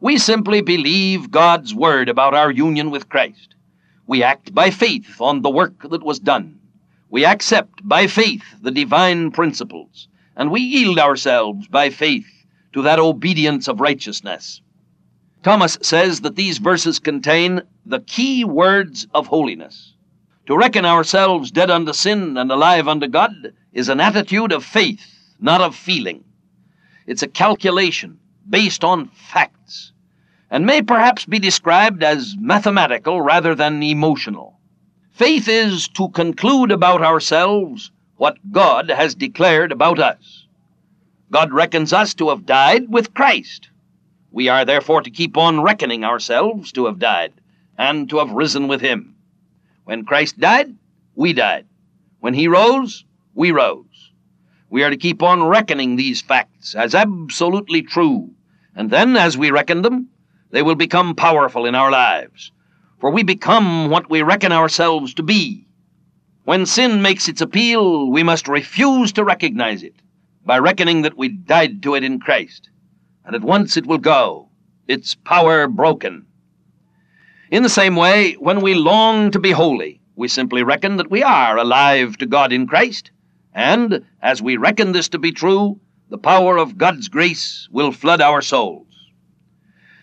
We 0.00 0.18
simply 0.18 0.62
believe 0.62 1.30
God's 1.30 1.72
word 1.72 2.08
about 2.08 2.34
our 2.34 2.50
union 2.50 2.90
with 2.90 3.08
Christ. 3.08 3.54
We 4.08 4.24
act 4.24 4.52
by 4.52 4.70
faith 4.70 5.20
on 5.20 5.42
the 5.42 5.50
work 5.50 5.88
that 5.88 6.02
was 6.02 6.18
done. 6.18 6.58
We 7.08 7.24
accept 7.24 7.86
by 7.86 8.08
faith 8.08 8.42
the 8.60 8.72
divine 8.72 9.30
principles, 9.30 10.08
and 10.36 10.50
we 10.50 10.60
yield 10.60 10.98
ourselves 10.98 11.68
by 11.68 11.90
faith 11.90 12.26
to 12.72 12.82
that 12.82 12.98
obedience 12.98 13.68
of 13.68 13.80
righteousness. 13.80 14.60
Thomas 15.42 15.78
says 15.80 16.20
that 16.20 16.36
these 16.36 16.58
verses 16.58 16.98
contain 16.98 17.62
the 17.86 18.00
key 18.00 18.44
words 18.44 19.06
of 19.14 19.26
holiness. 19.26 19.94
To 20.46 20.56
reckon 20.56 20.84
ourselves 20.84 21.50
dead 21.50 21.70
unto 21.70 21.94
sin 21.94 22.36
and 22.36 22.52
alive 22.52 22.86
unto 22.88 23.06
God 23.06 23.54
is 23.72 23.88
an 23.88 24.00
attitude 24.00 24.52
of 24.52 24.64
faith, 24.64 25.34
not 25.40 25.60
of 25.62 25.74
feeling. 25.74 26.24
It's 27.06 27.22
a 27.22 27.28
calculation 27.28 28.18
based 28.48 28.84
on 28.84 29.08
facts, 29.08 29.92
and 30.50 30.66
may 30.66 30.82
perhaps 30.82 31.24
be 31.24 31.38
described 31.38 32.02
as 32.02 32.36
mathematical 32.38 33.22
rather 33.22 33.54
than 33.54 33.82
emotional. 33.82 34.58
Faith 35.12 35.48
is 35.48 35.88
to 35.88 36.08
conclude 36.10 36.70
about 36.70 37.02
ourselves 37.02 37.90
what 38.16 38.36
God 38.52 38.90
has 38.90 39.14
declared 39.14 39.72
about 39.72 39.98
us. 39.98 40.46
God 41.30 41.52
reckons 41.52 41.92
us 41.94 42.12
to 42.14 42.28
have 42.28 42.44
died 42.44 42.90
with 42.90 43.14
Christ. 43.14 43.69
We 44.32 44.48
are 44.48 44.64
therefore 44.64 45.02
to 45.02 45.10
keep 45.10 45.36
on 45.36 45.62
reckoning 45.62 46.04
ourselves 46.04 46.72
to 46.72 46.86
have 46.86 46.98
died 46.98 47.32
and 47.76 48.08
to 48.10 48.18
have 48.18 48.30
risen 48.30 48.68
with 48.68 48.80
Him. 48.80 49.16
When 49.84 50.04
Christ 50.04 50.38
died, 50.38 50.76
we 51.16 51.32
died. 51.32 51.66
When 52.20 52.34
he 52.34 52.48
rose, 52.48 53.04
we 53.34 53.50
rose. 53.50 54.12
We 54.68 54.82
are 54.84 54.90
to 54.90 54.96
keep 54.96 55.22
on 55.22 55.42
reckoning 55.42 55.96
these 55.96 56.20
facts 56.20 56.74
as 56.74 56.94
absolutely 56.94 57.82
true, 57.82 58.30
and 58.76 58.90
then, 58.90 59.16
as 59.16 59.36
we 59.36 59.50
reckon 59.50 59.82
them, 59.82 60.10
they 60.50 60.62
will 60.62 60.74
become 60.74 61.14
powerful 61.14 61.66
in 61.66 61.74
our 61.74 61.90
lives, 61.90 62.52
for 63.00 63.10
we 63.10 63.22
become 63.22 63.90
what 63.90 64.08
we 64.08 64.22
reckon 64.22 64.52
ourselves 64.52 65.14
to 65.14 65.22
be. 65.22 65.66
When 66.44 66.66
sin 66.66 67.02
makes 67.02 67.28
its 67.28 67.40
appeal, 67.40 68.10
we 68.10 68.22
must 68.22 68.48
refuse 68.48 69.12
to 69.14 69.24
recognize 69.24 69.82
it 69.82 69.96
by 70.44 70.58
reckoning 70.58 71.02
that 71.02 71.16
we 71.16 71.28
died 71.28 71.82
to 71.82 71.94
it 71.94 72.04
in 72.04 72.20
Christ, 72.20 72.68
and 73.30 73.36
at 73.36 73.48
once 73.48 73.76
it 73.76 73.86
will 73.86 73.98
go, 73.98 74.48
its 74.88 75.14
power 75.14 75.68
broken. 75.68 76.26
In 77.48 77.62
the 77.62 77.68
same 77.68 77.94
way, 77.94 78.32
when 78.32 78.60
we 78.60 78.74
long 78.74 79.30
to 79.30 79.38
be 79.38 79.52
holy, 79.52 80.00
we 80.16 80.26
simply 80.26 80.64
reckon 80.64 80.96
that 80.96 81.12
we 81.12 81.22
are 81.22 81.56
alive 81.56 82.16
to 82.16 82.26
God 82.26 82.52
in 82.52 82.66
Christ, 82.66 83.12
and 83.54 84.04
as 84.20 84.42
we 84.42 84.56
reckon 84.56 84.90
this 84.90 85.08
to 85.10 85.18
be 85.20 85.30
true, 85.30 85.78
the 86.08 86.18
power 86.18 86.56
of 86.56 86.76
God's 86.76 87.08
grace 87.08 87.68
will 87.70 87.92
flood 87.92 88.20
our 88.20 88.42
souls. 88.42 88.88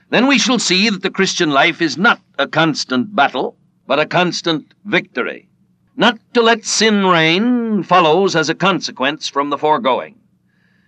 Then 0.10 0.27
we 0.27 0.39
shall 0.39 0.57
see 0.57 0.89
that 0.89 1.01
the 1.01 1.12
Christian 1.12 1.51
life 1.51 1.81
is 1.81 1.98
not 1.98 2.22
a 2.39 2.48
constant 2.48 3.13
battle, 3.13 3.57
but 3.88 4.00
a 4.00 4.05
constant 4.05 4.74
victory. 4.86 5.50
Not 5.98 6.17
to 6.34 6.41
let 6.41 6.63
sin 6.63 7.05
reign 7.05 7.84
follows 7.84 8.38
as 8.38 8.48
a 8.48 8.55
consequence 8.55 9.27
from 9.27 9.50
the 9.50 9.57
foregoing, 9.57 10.15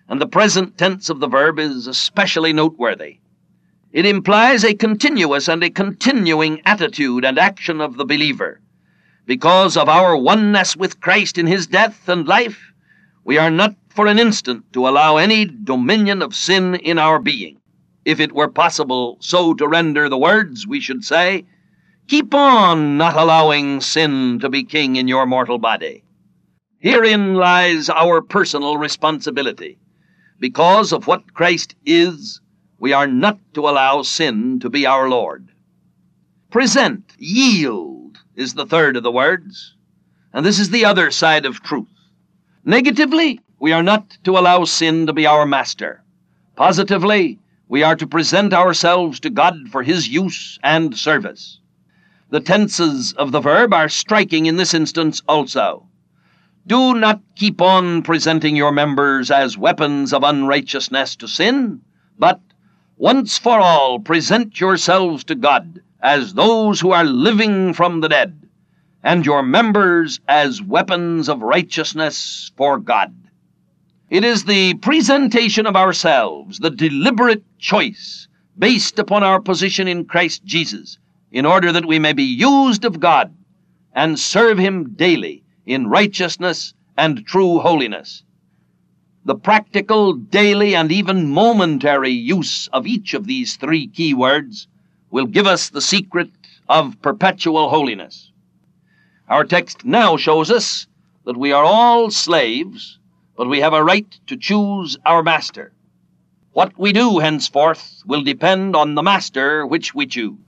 and 0.10 0.20
the 0.20 0.28
present 0.28 0.76
tense 0.76 1.10
of 1.12 1.20
the 1.20 1.28
verb 1.28 1.60
is 1.60 1.86
especially 1.86 2.52
noteworthy. 2.52 3.20
It 3.92 4.08
implies 4.08 4.66
a 4.66 4.74
continuous 4.74 5.48
and 5.48 5.64
a 5.64 5.70
continuing 5.70 6.62
attitude 6.66 7.24
and 7.24 7.38
action 7.38 7.80
of 7.80 7.96
the 7.96 8.06
believer. 8.06 8.60
Because 9.28 9.78
of 9.78 9.88
our 9.88 10.18
oneness 10.18 10.76
with 10.76 11.00
Christ 11.00 11.38
in 11.38 11.46
his 11.46 11.68
death 11.68 12.10
and 12.10 12.28
life, 12.28 12.74
we 13.24 13.38
are 13.38 13.52
not 13.52 13.76
for 13.90 14.08
an 14.08 14.18
instant 14.18 14.74
to 14.74 14.88
allow 14.88 15.18
any 15.18 15.46
dominion 15.46 16.24
of 16.24 16.36
sin 16.36 16.74
in 16.76 16.98
our 16.98 17.20
being. 17.20 17.62
If 18.04 18.20
it 18.20 18.32
were 18.32 18.48
possible 18.48 19.18
so 19.22 19.54
to 19.54 19.68
render 19.68 20.10
the 20.10 20.18
words, 20.18 20.66
we 20.66 20.82
should 20.82 21.04
say, 21.04 21.46
Keep 22.08 22.34
on 22.34 22.98
not 22.98 23.16
allowing 23.16 23.82
sin 23.82 24.40
to 24.40 24.50
be 24.50 24.64
king 24.64 24.96
in 24.96 25.08
your 25.08 25.28
mortal 25.28 25.60
body. 25.60 26.04
Herein 26.80 27.36
lies 27.36 27.90
our 27.90 28.22
personal 28.22 28.78
responsibility. 28.78 29.78
Because 30.40 30.94
of 30.94 31.06
what 31.06 31.34
Christ 31.34 31.76
is, 31.86 32.40
we 32.80 32.94
are 32.94 33.08
not 33.08 33.40
to 33.56 33.68
allow 33.68 34.04
sin 34.04 34.62
to 34.62 34.70
be 34.70 34.86
our 34.86 35.10
Lord. 35.10 35.50
Present, 36.50 37.14
yield, 37.18 38.20
is 38.36 38.54
the 38.54 38.66
third 38.66 38.96
of 38.96 39.04
the 39.04 39.12
words, 39.12 39.76
and 40.32 40.46
this 40.46 40.58
is 40.58 40.70
the 40.70 40.86
other 40.86 41.12
side 41.12 41.46
of 41.46 41.62
truth. 41.62 41.90
Negatively, 42.64 43.42
we 43.60 43.74
are 43.74 43.84
not 43.84 44.18
to 44.24 44.38
allow 44.38 44.64
sin 44.64 45.06
to 45.08 45.14
be 45.14 45.26
our 45.26 45.46
master. 45.46 46.04
Positively, 46.56 47.38
we 47.68 47.84
are 47.84 47.98
to 47.98 48.08
present 48.08 48.54
ourselves 48.54 49.20
to 49.20 49.30
God 49.30 49.70
for 49.70 49.84
His 49.84 50.08
use 50.08 50.58
and 50.64 50.98
service. 50.98 51.60
The 52.30 52.40
tenses 52.40 53.12
of 53.14 53.34
the 53.34 53.42
verb 53.42 53.74
are 53.74 53.90
striking 53.90 54.46
in 54.46 54.56
this 54.56 54.74
instance 54.74 55.22
also. 55.28 55.89
Do 56.68 56.94
not 56.94 57.22
keep 57.36 57.62
on 57.62 58.04
presenting 58.04 58.56
your 58.56 58.72
members 58.72 59.32
as 59.32 59.58
weapons 59.58 60.14
of 60.14 60.24
unrighteousness 60.24 61.16
to 61.16 61.28
sin, 61.28 61.82
but 62.18 62.42
once 62.98 63.38
for 63.38 63.60
all, 63.60 63.98
present 63.98 64.60
yourselves 64.60 65.24
to 65.24 65.36
God 65.36 65.82
as 66.02 66.34
those 66.34 66.82
who 66.82 66.92
are 66.92 67.06
living 67.06 67.74
from 67.74 68.02
the 68.02 68.10
dead, 68.10 68.50
and 69.02 69.26
your 69.26 69.42
members 69.42 70.20
as 70.28 70.62
weapons 70.62 71.30
of 71.30 71.42
righteousness 71.42 72.52
for 72.58 72.78
God. 72.78 73.16
It 74.10 74.26
is 74.26 74.44
the 74.44 74.74
presentation 74.76 75.66
of 75.66 75.78
ourselves, 75.78 76.60
the 76.60 76.70
deliberate 76.70 77.44
choice 77.58 78.28
based 78.58 79.00
upon 79.00 79.24
our 79.24 79.40
position 79.40 79.88
in 79.88 80.06
Christ 80.06 80.44
Jesus, 80.44 80.98
in 81.32 81.46
order 81.46 81.72
that 81.72 81.86
we 81.86 82.00
may 82.00 82.12
be 82.12 82.24
used 82.24 82.84
of 82.84 83.00
God 83.00 83.34
and 83.94 84.20
serve 84.20 84.58
Him 84.58 84.94
daily 84.96 85.44
in 85.70 85.88
righteousness 85.88 86.74
and 86.98 87.26
true 87.26 87.60
holiness 87.60 88.24
the 89.26 89.36
practical, 89.36 90.14
daily, 90.14 90.76
and 90.76 90.92
even 90.92 91.30
momentary 91.30 92.10
use 92.10 92.68
of 92.74 92.88
each 92.88 93.14
of 93.14 93.28
these 93.28 93.58
three 93.58 93.86
key 93.86 94.14
words 94.14 94.68
will 95.12 95.26
give 95.26 95.46
us 95.46 95.70
the 95.70 95.82
secret 95.82 96.32
of 96.68 97.00
perpetual 97.04 97.70
holiness. 97.70 98.32
Our 99.28 99.44
text 99.44 99.86
now 99.86 100.18
shows 100.18 100.50
us 100.50 100.88
that 101.26 101.38
we 101.38 101.52
are 101.52 101.64
all 101.64 102.10
slaves, 102.10 102.98
but 103.38 103.48
we 103.48 103.60
have 103.60 103.74
a 103.74 103.84
right 103.84 104.20
to 104.26 104.36
choose 104.36 104.98
our 105.06 105.22
master. 105.22 105.74
What 106.54 106.76
we 106.80 106.92
do 106.92 107.20
henceforth 107.20 108.02
will 108.08 108.24
depend 108.24 108.76
on 108.76 108.96
the 108.96 109.04
master 109.04 109.64
which 109.68 109.94
we 109.94 110.08
choose. 110.08 110.40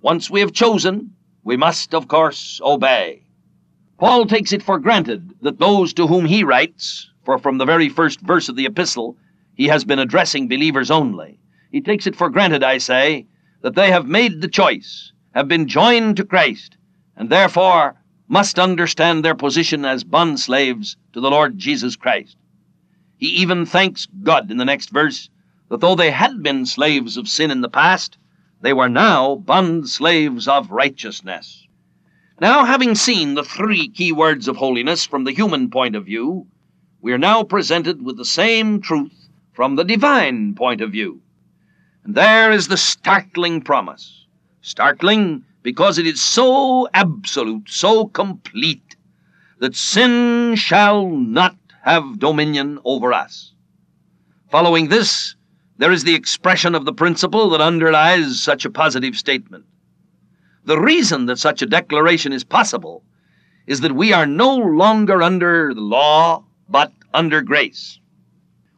Once 0.00 0.28
we 0.28 0.40
have 0.40 0.52
chosen, 0.52 1.12
we 1.44 1.56
must, 1.56 1.94
of 1.94 2.08
course, 2.08 2.60
obey. 2.64 3.25
Paul 3.98 4.26
takes 4.26 4.52
it 4.52 4.62
for 4.62 4.78
granted 4.78 5.34
that 5.40 5.58
those 5.58 5.94
to 5.94 6.06
whom 6.06 6.26
he 6.26 6.44
writes, 6.44 7.10
for 7.24 7.38
from 7.38 7.56
the 7.56 7.64
very 7.64 7.88
first 7.88 8.20
verse 8.20 8.48
of 8.48 8.56
the 8.56 8.66
epistle, 8.66 9.16
he 9.54 9.68
has 9.68 9.84
been 9.84 9.98
addressing 9.98 10.48
believers 10.48 10.90
only. 10.90 11.38
He 11.72 11.80
takes 11.80 12.06
it 12.06 12.14
for 12.14 12.28
granted, 12.28 12.62
I 12.62 12.76
say, 12.76 13.26
that 13.62 13.74
they 13.74 13.90
have 13.90 14.06
made 14.06 14.42
the 14.42 14.48
choice, 14.48 15.12
have 15.34 15.48
been 15.48 15.66
joined 15.66 16.18
to 16.18 16.24
Christ, 16.24 16.76
and 17.16 17.30
therefore 17.30 17.96
must 18.28 18.58
understand 18.58 19.24
their 19.24 19.34
position 19.34 19.86
as 19.86 20.04
bond 20.04 20.40
slaves 20.40 20.96
to 21.14 21.20
the 21.20 21.30
Lord 21.30 21.56
Jesus 21.56 21.96
Christ. 21.96 22.36
He 23.16 23.28
even 23.28 23.64
thanks 23.64 24.06
God 24.22 24.50
in 24.50 24.58
the 24.58 24.64
next 24.66 24.90
verse 24.90 25.30
that 25.70 25.80
though 25.80 25.94
they 25.94 26.10
had 26.10 26.42
been 26.42 26.66
slaves 26.66 27.16
of 27.16 27.28
sin 27.28 27.50
in 27.50 27.62
the 27.62 27.68
past, 27.70 28.18
they 28.60 28.74
were 28.74 28.90
now 28.90 29.36
bond 29.36 29.88
slaves 29.88 30.46
of 30.46 30.70
righteousness. 30.70 31.65
Now, 32.38 32.66
having 32.66 32.94
seen 32.94 33.34
the 33.34 33.44
three 33.44 33.88
key 33.88 34.12
words 34.12 34.46
of 34.46 34.56
holiness 34.56 35.06
from 35.06 35.24
the 35.24 35.32
human 35.32 35.70
point 35.70 35.96
of 35.96 36.04
view, 36.04 36.46
we 37.00 37.12
are 37.12 37.18
now 37.18 37.42
presented 37.42 38.04
with 38.04 38.18
the 38.18 38.26
same 38.26 38.82
truth 38.82 39.28
from 39.54 39.76
the 39.76 39.84
divine 39.84 40.54
point 40.54 40.82
of 40.82 40.92
view. 40.92 41.22
And 42.04 42.14
there 42.14 42.52
is 42.52 42.68
the 42.68 42.76
startling 42.76 43.62
promise. 43.62 44.26
Startling 44.60 45.44
because 45.62 45.96
it 45.96 46.06
is 46.06 46.20
so 46.20 46.88
absolute, 46.92 47.70
so 47.70 48.06
complete, 48.06 48.96
that 49.58 49.74
sin 49.74 50.56
shall 50.56 51.08
not 51.08 51.56
have 51.84 52.18
dominion 52.18 52.78
over 52.84 53.14
us. 53.14 53.54
Following 54.50 54.88
this, 54.88 55.34
there 55.78 55.90
is 55.90 56.04
the 56.04 56.14
expression 56.14 56.74
of 56.74 56.84
the 56.84 56.92
principle 56.92 57.48
that 57.50 57.62
underlies 57.62 58.42
such 58.42 58.66
a 58.66 58.70
positive 58.70 59.16
statement. 59.16 59.64
The 60.66 60.80
reason 60.80 61.26
that 61.26 61.38
such 61.38 61.62
a 61.62 61.66
declaration 61.66 62.32
is 62.32 62.42
possible 62.42 63.04
is 63.68 63.82
that 63.82 63.94
we 63.94 64.12
are 64.12 64.26
no 64.26 64.56
longer 64.56 65.22
under 65.22 65.72
the 65.72 65.80
law, 65.80 66.44
but 66.68 66.92
under 67.14 67.40
grace. 67.40 68.00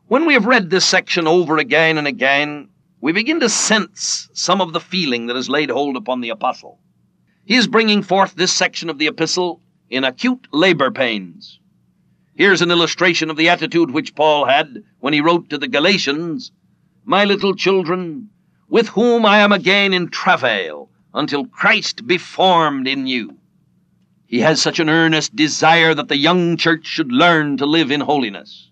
When 0.06 0.26
we 0.26 0.34
have 0.34 0.44
read 0.44 0.68
this 0.68 0.84
section 0.84 1.26
over 1.26 1.56
again 1.56 1.96
and 1.96 2.06
again, 2.06 2.68
we 3.00 3.12
begin 3.12 3.40
to 3.40 3.48
sense 3.48 4.28
some 4.34 4.60
of 4.60 4.74
the 4.74 4.80
feeling 4.80 5.26
that 5.26 5.36
has 5.36 5.48
laid 5.48 5.70
hold 5.70 5.96
upon 5.96 6.20
the 6.20 6.28
apostle. 6.28 6.78
He 7.46 7.54
is 7.54 7.66
bringing 7.66 8.02
forth 8.02 8.34
this 8.34 8.52
section 8.52 8.90
of 8.90 8.98
the 8.98 9.06
epistle 9.06 9.62
in 9.88 10.04
acute 10.04 10.46
labor 10.52 10.90
pains. 10.90 11.58
Here's 12.34 12.60
an 12.60 12.70
illustration 12.70 13.30
of 13.30 13.38
the 13.38 13.48
attitude 13.48 13.92
which 13.92 14.14
Paul 14.14 14.44
had 14.44 14.82
when 15.00 15.14
he 15.14 15.22
wrote 15.22 15.48
to 15.48 15.56
the 15.56 15.68
Galatians 15.68 16.52
My 17.06 17.24
little 17.24 17.54
children, 17.54 18.28
with 18.68 18.88
whom 18.88 19.24
I 19.24 19.38
am 19.38 19.52
again 19.52 19.94
in 19.94 20.08
travail, 20.08 20.87
until 21.14 21.46
Christ 21.46 22.06
be 22.06 22.18
formed 22.18 22.86
in 22.86 23.06
you. 23.06 23.38
He 24.26 24.40
has 24.40 24.60
such 24.60 24.78
an 24.78 24.90
earnest 24.90 25.34
desire 25.34 25.94
that 25.94 26.08
the 26.08 26.16
young 26.18 26.56
church 26.56 26.86
should 26.86 27.10
learn 27.10 27.56
to 27.56 27.66
live 27.66 27.90
in 27.90 28.02
holiness. 28.02 28.70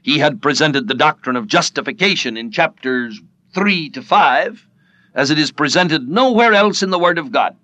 He 0.00 0.18
had 0.18 0.40
presented 0.40 0.86
the 0.86 0.94
doctrine 0.94 1.34
of 1.34 1.48
justification 1.48 2.36
in 2.36 2.52
chapters 2.52 3.20
3 3.52 3.90
to 3.90 4.02
5, 4.02 4.68
as 5.14 5.30
it 5.30 5.38
is 5.38 5.50
presented 5.50 6.08
nowhere 6.08 6.52
else 6.52 6.82
in 6.82 6.90
the 6.90 6.98
Word 6.98 7.18
of 7.18 7.32
God. 7.32 7.56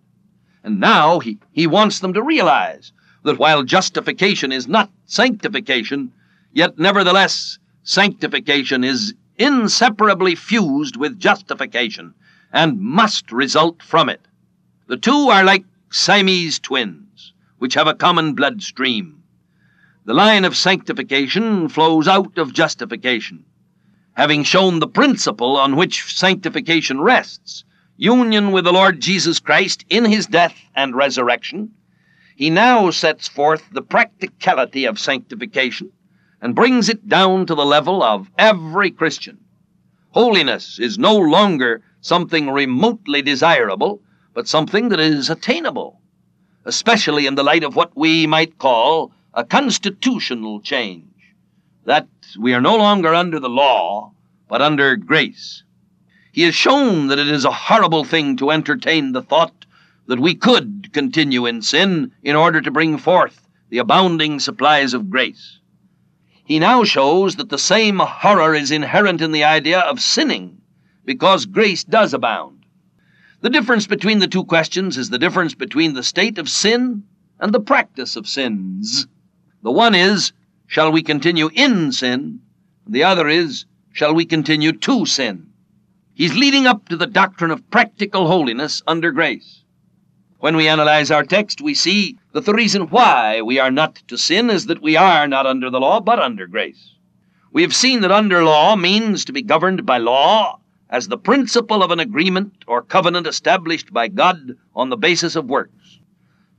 And 0.64 0.80
now 0.80 1.20
he, 1.20 1.38
he 1.52 1.66
wants 1.68 2.00
them 2.00 2.12
to 2.14 2.22
realize 2.22 2.92
that 3.22 3.38
while 3.38 3.62
justification 3.62 4.50
is 4.50 4.66
not 4.66 4.90
sanctification, 5.06 6.12
yet 6.52 6.78
nevertheless 6.78 7.58
sanctification 7.84 8.82
is 8.82 9.14
inseparably 9.38 10.34
fused 10.34 10.96
with 10.96 11.20
justification 11.20 12.14
and 12.52 12.80
must 12.80 13.32
result 13.32 13.82
from 13.82 14.08
it. 14.08 14.20
The 14.86 14.96
two 14.96 15.28
are 15.28 15.44
like 15.44 15.64
Siamese 15.90 16.58
twins, 16.58 17.32
which 17.58 17.74
have 17.74 17.86
a 17.86 17.94
common 17.94 18.34
blood 18.34 18.62
stream. 18.62 19.22
The 20.04 20.14
line 20.14 20.44
of 20.44 20.56
sanctification 20.56 21.68
flows 21.68 22.08
out 22.08 22.36
of 22.38 22.52
justification 22.52 23.44
having 24.14 24.42
shown 24.42 24.78
the 24.78 24.86
principle 24.86 25.56
on 25.56 25.76
which 25.76 26.14
sanctification 26.14 27.00
rests 27.00 27.64
union 27.96 28.52
with 28.52 28.64
the 28.64 28.72
Lord 28.72 29.00
Jesus 29.00 29.38
Christ 29.38 29.84
in 29.88 30.04
his 30.04 30.26
death 30.26 30.56
and 30.74 30.94
resurrection, 30.94 31.70
he 32.36 32.50
now 32.50 32.90
sets 32.90 33.28
forth 33.28 33.62
the 33.72 33.82
practicality 33.82 34.84
of 34.86 34.98
sanctification 34.98 35.92
and 36.40 36.54
brings 36.54 36.88
it 36.88 37.08
down 37.08 37.46
to 37.46 37.54
the 37.54 37.64
level 37.64 38.02
of 38.02 38.28
every 38.36 38.90
Christian. 38.90 39.38
Holiness 40.10 40.78
is 40.78 40.98
no 40.98 41.16
longer 41.16 41.82
something 42.02 42.50
remotely 42.50 43.22
desirable, 43.22 44.02
but 44.34 44.48
something 44.48 44.90
that 44.90 45.00
is 45.00 45.30
attainable, 45.30 46.00
especially 46.66 47.26
in 47.26 47.36
the 47.36 47.42
light 47.42 47.64
of 47.64 47.76
what 47.76 47.96
we 47.96 48.26
might 48.26 48.58
call 48.58 49.12
a 49.32 49.44
constitutional 49.44 50.60
change 50.60 51.06
that 51.84 52.08
we 52.38 52.54
are 52.54 52.60
no 52.60 52.76
longer 52.76 53.14
under 53.14 53.40
the 53.40 53.48
law, 53.48 54.12
but 54.48 54.60
under 54.60 54.96
grace. 54.96 55.62
He 56.32 56.42
has 56.42 56.54
shown 56.54 57.08
that 57.08 57.18
it 57.18 57.28
is 57.28 57.44
a 57.44 57.50
horrible 57.50 58.04
thing 58.04 58.36
to 58.36 58.50
entertain 58.50 59.12
the 59.12 59.22
thought 59.22 59.66
that 60.06 60.20
we 60.20 60.34
could 60.34 60.92
continue 60.92 61.46
in 61.46 61.62
sin 61.62 62.12
in 62.22 62.36
order 62.36 62.60
to 62.60 62.70
bring 62.70 62.98
forth 62.98 63.48
the 63.68 63.78
abounding 63.78 64.40
supplies 64.40 64.92
of 64.94 65.10
grace. 65.10 65.58
He 66.44 66.58
now 66.58 66.84
shows 66.84 67.36
that 67.36 67.48
the 67.48 67.58
same 67.58 67.98
horror 68.00 68.54
is 68.54 68.70
inherent 68.70 69.20
in 69.20 69.32
the 69.32 69.44
idea 69.44 69.80
of 69.80 70.00
sinning, 70.00 70.61
because 71.04 71.46
grace 71.46 71.84
does 71.84 72.14
abound. 72.14 72.64
The 73.40 73.50
difference 73.50 73.86
between 73.86 74.20
the 74.20 74.28
two 74.28 74.44
questions 74.44 74.96
is 74.96 75.10
the 75.10 75.18
difference 75.18 75.54
between 75.54 75.94
the 75.94 76.02
state 76.02 76.38
of 76.38 76.48
sin 76.48 77.04
and 77.40 77.52
the 77.52 77.60
practice 77.60 78.16
of 78.16 78.28
sins. 78.28 79.06
The 79.62 79.72
one 79.72 79.94
is, 79.94 80.32
Shall 80.72 80.90
we 80.90 81.02
continue 81.02 81.50
in 81.52 81.92
sin? 81.92 82.40
The 82.86 83.04
other 83.04 83.28
is, 83.28 83.66
shall 83.92 84.14
we 84.14 84.24
continue 84.24 84.72
to 84.72 85.04
sin? 85.04 85.52
He's 86.14 86.34
leading 86.34 86.66
up 86.66 86.88
to 86.88 86.96
the 86.96 87.06
doctrine 87.06 87.50
of 87.50 87.70
practical 87.70 88.26
holiness 88.26 88.82
under 88.86 89.10
grace. 89.10 89.64
When 90.38 90.56
we 90.56 90.68
analyze 90.68 91.10
our 91.10 91.24
text, 91.24 91.60
we 91.60 91.74
see 91.74 92.16
that 92.32 92.46
the 92.46 92.54
reason 92.54 92.88
why 92.88 93.42
we 93.42 93.58
are 93.58 93.70
not 93.70 93.96
to 94.08 94.16
sin 94.16 94.48
is 94.48 94.64
that 94.64 94.80
we 94.80 94.96
are 94.96 95.28
not 95.28 95.44
under 95.44 95.68
the 95.68 95.78
law, 95.78 96.00
but 96.00 96.18
under 96.18 96.46
grace. 96.46 96.94
We 97.52 97.60
have 97.60 97.76
seen 97.76 98.00
that 98.00 98.10
under 98.10 98.42
law 98.42 98.74
means 98.76 99.26
to 99.26 99.32
be 99.34 99.42
governed 99.42 99.84
by 99.84 99.98
law 99.98 100.58
as 100.92 101.08
the 101.08 101.16
principle 101.16 101.82
of 101.82 101.90
an 101.90 101.98
agreement 101.98 102.52
or 102.68 102.82
covenant 102.82 103.26
established 103.26 103.92
by 103.94 104.06
God 104.06 104.58
on 104.76 104.90
the 104.90 104.96
basis 104.96 105.34
of 105.34 105.46
works. 105.46 105.98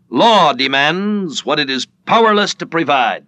Law 0.10 0.54
demands 0.54 1.46
what 1.46 1.60
it 1.60 1.70
is 1.70 1.88
powerless 2.08 2.56
to 2.56 2.66
provide. 2.66 3.28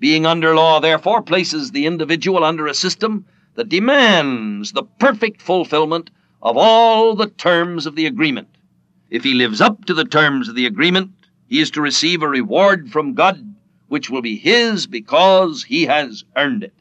Being 0.00 0.26
under 0.26 0.54
law, 0.54 0.80
therefore, 0.80 1.22
places 1.22 1.70
the 1.70 1.86
individual 1.86 2.42
under 2.42 2.66
a 2.66 2.74
system 2.74 3.24
that 3.54 3.68
demands 3.68 4.72
the 4.72 4.82
perfect 4.82 5.40
fulfillment 5.40 6.10
of 6.42 6.56
all 6.56 7.14
the 7.14 7.28
terms 7.28 7.86
of 7.86 7.94
the 7.94 8.06
agreement. 8.06 8.48
If 9.10 9.22
he 9.22 9.34
lives 9.34 9.60
up 9.60 9.84
to 9.84 9.94
the 9.94 10.04
terms 10.04 10.48
of 10.48 10.56
the 10.56 10.66
agreement, 10.66 11.12
he 11.46 11.60
is 11.60 11.70
to 11.72 11.80
receive 11.80 12.22
a 12.22 12.28
reward 12.28 12.90
from 12.90 13.14
God 13.14 13.54
which 13.86 14.10
will 14.10 14.22
be 14.22 14.36
his 14.36 14.86
because 14.86 15.64
he 15.64 15.86
has 15.86 16.24
earned 16.36 16.64
it. 16.64 16.74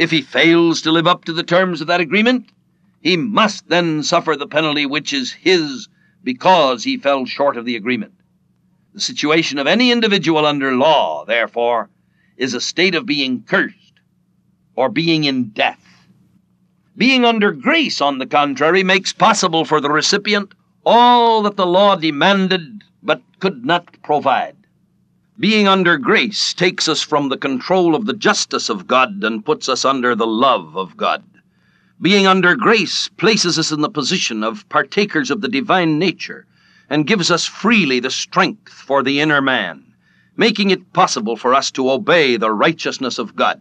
If 0.00 0.10
he 0.10 0.22
fails 0.22 0.80
to 0.80 0.92
live 0.92 1.06
up 1.06 1.26
to 1.26 1.32
the 1.34 1.42
terms 1.42 1.82
of 1.82 1.86
that 1.88 2.00
agreement, 2.00 2.48
he 3.02 3.18
must 3.18 3.68
then 3.68 4.02
suffer 4.02 4.34
the 4.34 4.46
penalty 4.46 4.86
which 4.86 5.12
is 5.12 5.30
his 5.30 5.88
because 6.24 6.82
he 6.82 6.96
fell 6.96 7.26
short 7.26 7.58
of 7.58 7.66
the 7.66 7.76
agreement. 7.76 8.14
The 8.94 9.00
situation 9.02 9.58
of 9.58 9.66
any 9.66 9.92
individual 9.92 10.46
under 10.46 10.74
law, 10.74 11.26
therefore, 11.26 11.90
is 12.38 12.54
a 12.54 12.62
state 12.62 12.94
of 12.94 13.04
being 13.04 13.42
cursed 13.42 14.00
or 14.74 14.88
being 14.88 15.24
in 15.24 15.50
death. 15.50 15.84
Being 16.96 17.26
under 17.26 17.52
grace, 17.52 18.00
on 18.00 18.16
the 18.16 18.26
contrary, 18.26 18.82
makes 18.82 19.12
possible 19.12 19.66
for 19.66 19.82
the 19.82 19.90
recipient 19.90 20.54
all 20.82 21.42
that 21.42 21.56
the 21.56 21.66
law 21.66 21.94
demanded 21.94 22.84
but 23.02 23.20
could 23.38 23.66
not 23.66 24.02
provide. 24.02 24.56
Being 25.40 25.66
under 25.66 25.96
grace 25.96 26.52
takes 26.52 26.86
us 26.86 27.00
from 27.00 27.30
the 27.30 27.38
control 27.38 27.94
of 27.94 28.04
the 28.04 28.12
justice 28.12 28.68
of 28.68 28.86
God 28.86 29.24
and 29.24 29.42
puts 29.44 29.70
us 29.70 29.86
under 29.86 30.14
the 30.14 30.26
love 30.26 30.76
of 30.76 30.98
God. 30.98 31.24
Being 32.00 32.26
under 32.26 32.54
grace 32.54 33.08
places 33.08 33.58
us 33.58 33.72
in 33.72 33.80
the 33.80 33.88
position 33.88 34.44
of 34.44 34.68
partakers 34.68 35.30
of 35.30 35.40
the 35.40 35.48
divine 35.48 35.98
nature 35.98 36.46
and 36.90 37.06
gives 37.06 37.30
us 37.30 37.46
freely 37.46 38.00
the 38.00 38.10
strength 38.10 38.70
for 38.70 39.02
the 39.02 39.18
inner 39.18 39.40
man 39.40 39.86
making 40.36 40.70
it 40.70 40.92
possible 40.92 41.36
for 41.36 41.54
us 41.54 41.70
to 41.70 41.90
obey 41.90 42.36
the 42.36 42.50
righteousness 42.50 43.18
of 43.18 43.36
God. 43.36 43.60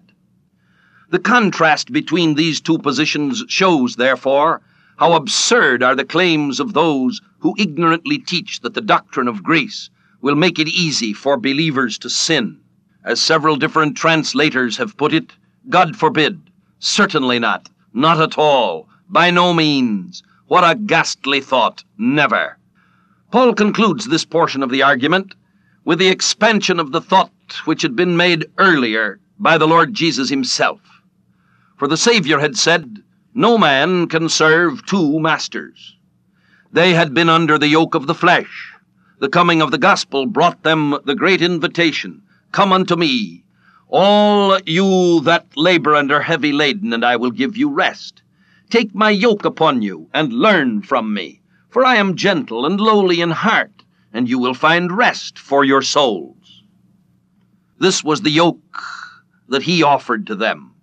The 1.10 1.20
contrast 1.20 1.92
between 1.92 2.36
these 2.36 2.62
two 2.62 2.78
positions 2.78 3.44
shows, 3.48 3.96
therefore, 3.96 4.62
how 4.98 5.14
absurd 5.14 5.82
are 5.82 5.96
the 5.96 6.06
claims 6.06 6.60
of 6.60 6.74
those 6.74 7.22
who 7.40 7.56
ignorantly 7.58 8.18
teach 8.18 8.60
that 8.62 8.74
the 8.74 8.82
doctrine 8.82 9.28
of 9.28 9.44
grace 9.44 9.90
will 10.22 10.36
make 10.36 10.60
it 10.60 10.68
easy 10.68 11.14
for 11.14 11.38
believers 11.38 11.98
to 12.00 12.10
sin. 12.10 12.60
As 13.04 13.22
several 13.22 13.56
different 13.56 13.96
translators 13.96 14.78
have 14.78 14.98
put 14.98 15.14
it, 15.14 15.32
God 15.70 15.96
forbid. 15.96 16.42
Certainly 16.80 17.40
not. 17.40 17.70
Not 17.94 18.20
at 18.20 18.38
all. 18.38 18.90
By 19.08 19.32
no 19.32 19.54
means. 19.54 20.24
What 20.48 20.70
a 20.70 20.76
ghastly 20.76 21.42
thought. 21.42 21.84
Never. 21.98 22.58
Paul 23.32 23.54
concludes 23.54 24.06
this 24.06 24.26
portion 24.26 24.64
of 24.64 24.70
the 24.70 24.84
argument 24.84 25.36
with 25.86 26.00
the 26.00 26.08
expansion 26.08 26.80
of 26.80 26.92
the 26.92 27.02
thought 27.02 27.32
which 27.66 27.82
had 27.82 27.96
been 27.96 28.18
made 28.18 28.46
earlier 28.58 29.20
by 29.38 29.58
the 29.58 29.68
Lord 29.68 29.94
Jesus 29.94 30.30
himself. 30.30 30.82
For 31.78 31.88
the 31.88 31.98
Savior 31.98 32.40
had 32.40 32.58
said, 32.58 33.04
No 33.34 33.58
man 33.58 34.08
can 34.08 34.30
serve 34.30 34.86
two 34.86 35.20
masters. 35.20 35.96
They 36.72 36.94
had 36.94 37.14
been 37.14 37.30
under 37.30 37.58
the 37.58 37.68
yoke 37.68 37.96
of 37.96 38.06
the 38.06 38.14
flesh. 38.14 38.74
The 39.20 39.28
coming 39.28 39.62
of 39.62 39.72
the 39.72 39.78
gospel 39.78 40.26
brought 40.26 40.64
them 40.64 40.98
the 41.04 41.14
great 41.14 41.42
invitation 41.42 42.22
Come 42.54 42.72
unto 42.72 42.96
me, 42.96 43.44
all 43.90 44.58
you 44.66 45.20
that 45.26 45.46
labor 45.58 45.94
and 45.94 46.10
are 46.10 46.22
heavy 46.22 46.54
laden, 46.54 46.94
and 46.94 47.04
I 47.04 47.18
will 47.18 47.32
give 47.32 47.58
you 47.58 47.70
rest. 47.70 48.22
Take 48.70 48.96
my 48.96 49.10
yoke 49.10 49.44
upon 49.44 49.82
you, 49.82 50.08
and 50.14 50.32
learn 50.32 50.84
from 50.84 51.14
me, 51.14 51.42
for 51.70 51.84
I 51.84 51.98
am 51.98 52.16
gentle 52.16 52.66
and 52.66 52.80
lowly 52.80 53.20
in 53.20 53.32
heart, 53.32 53.84
and 54.14 54.30
you 54.30 54.40
will 54.40 54.54
find 54.54 54.96
rest 54.96 55.38
for 55.38 55.66
your 55.66 55.82
souls. 55.82 56.64
This 57.78 58.02
was 58.02 58.22
the 58.22 58.32
yoke 58.32 58.82
that 59.50 59.64
he 59.64 59.84
offered 59.84 60.28
to 60.28 60.36
them. 60.36 60.76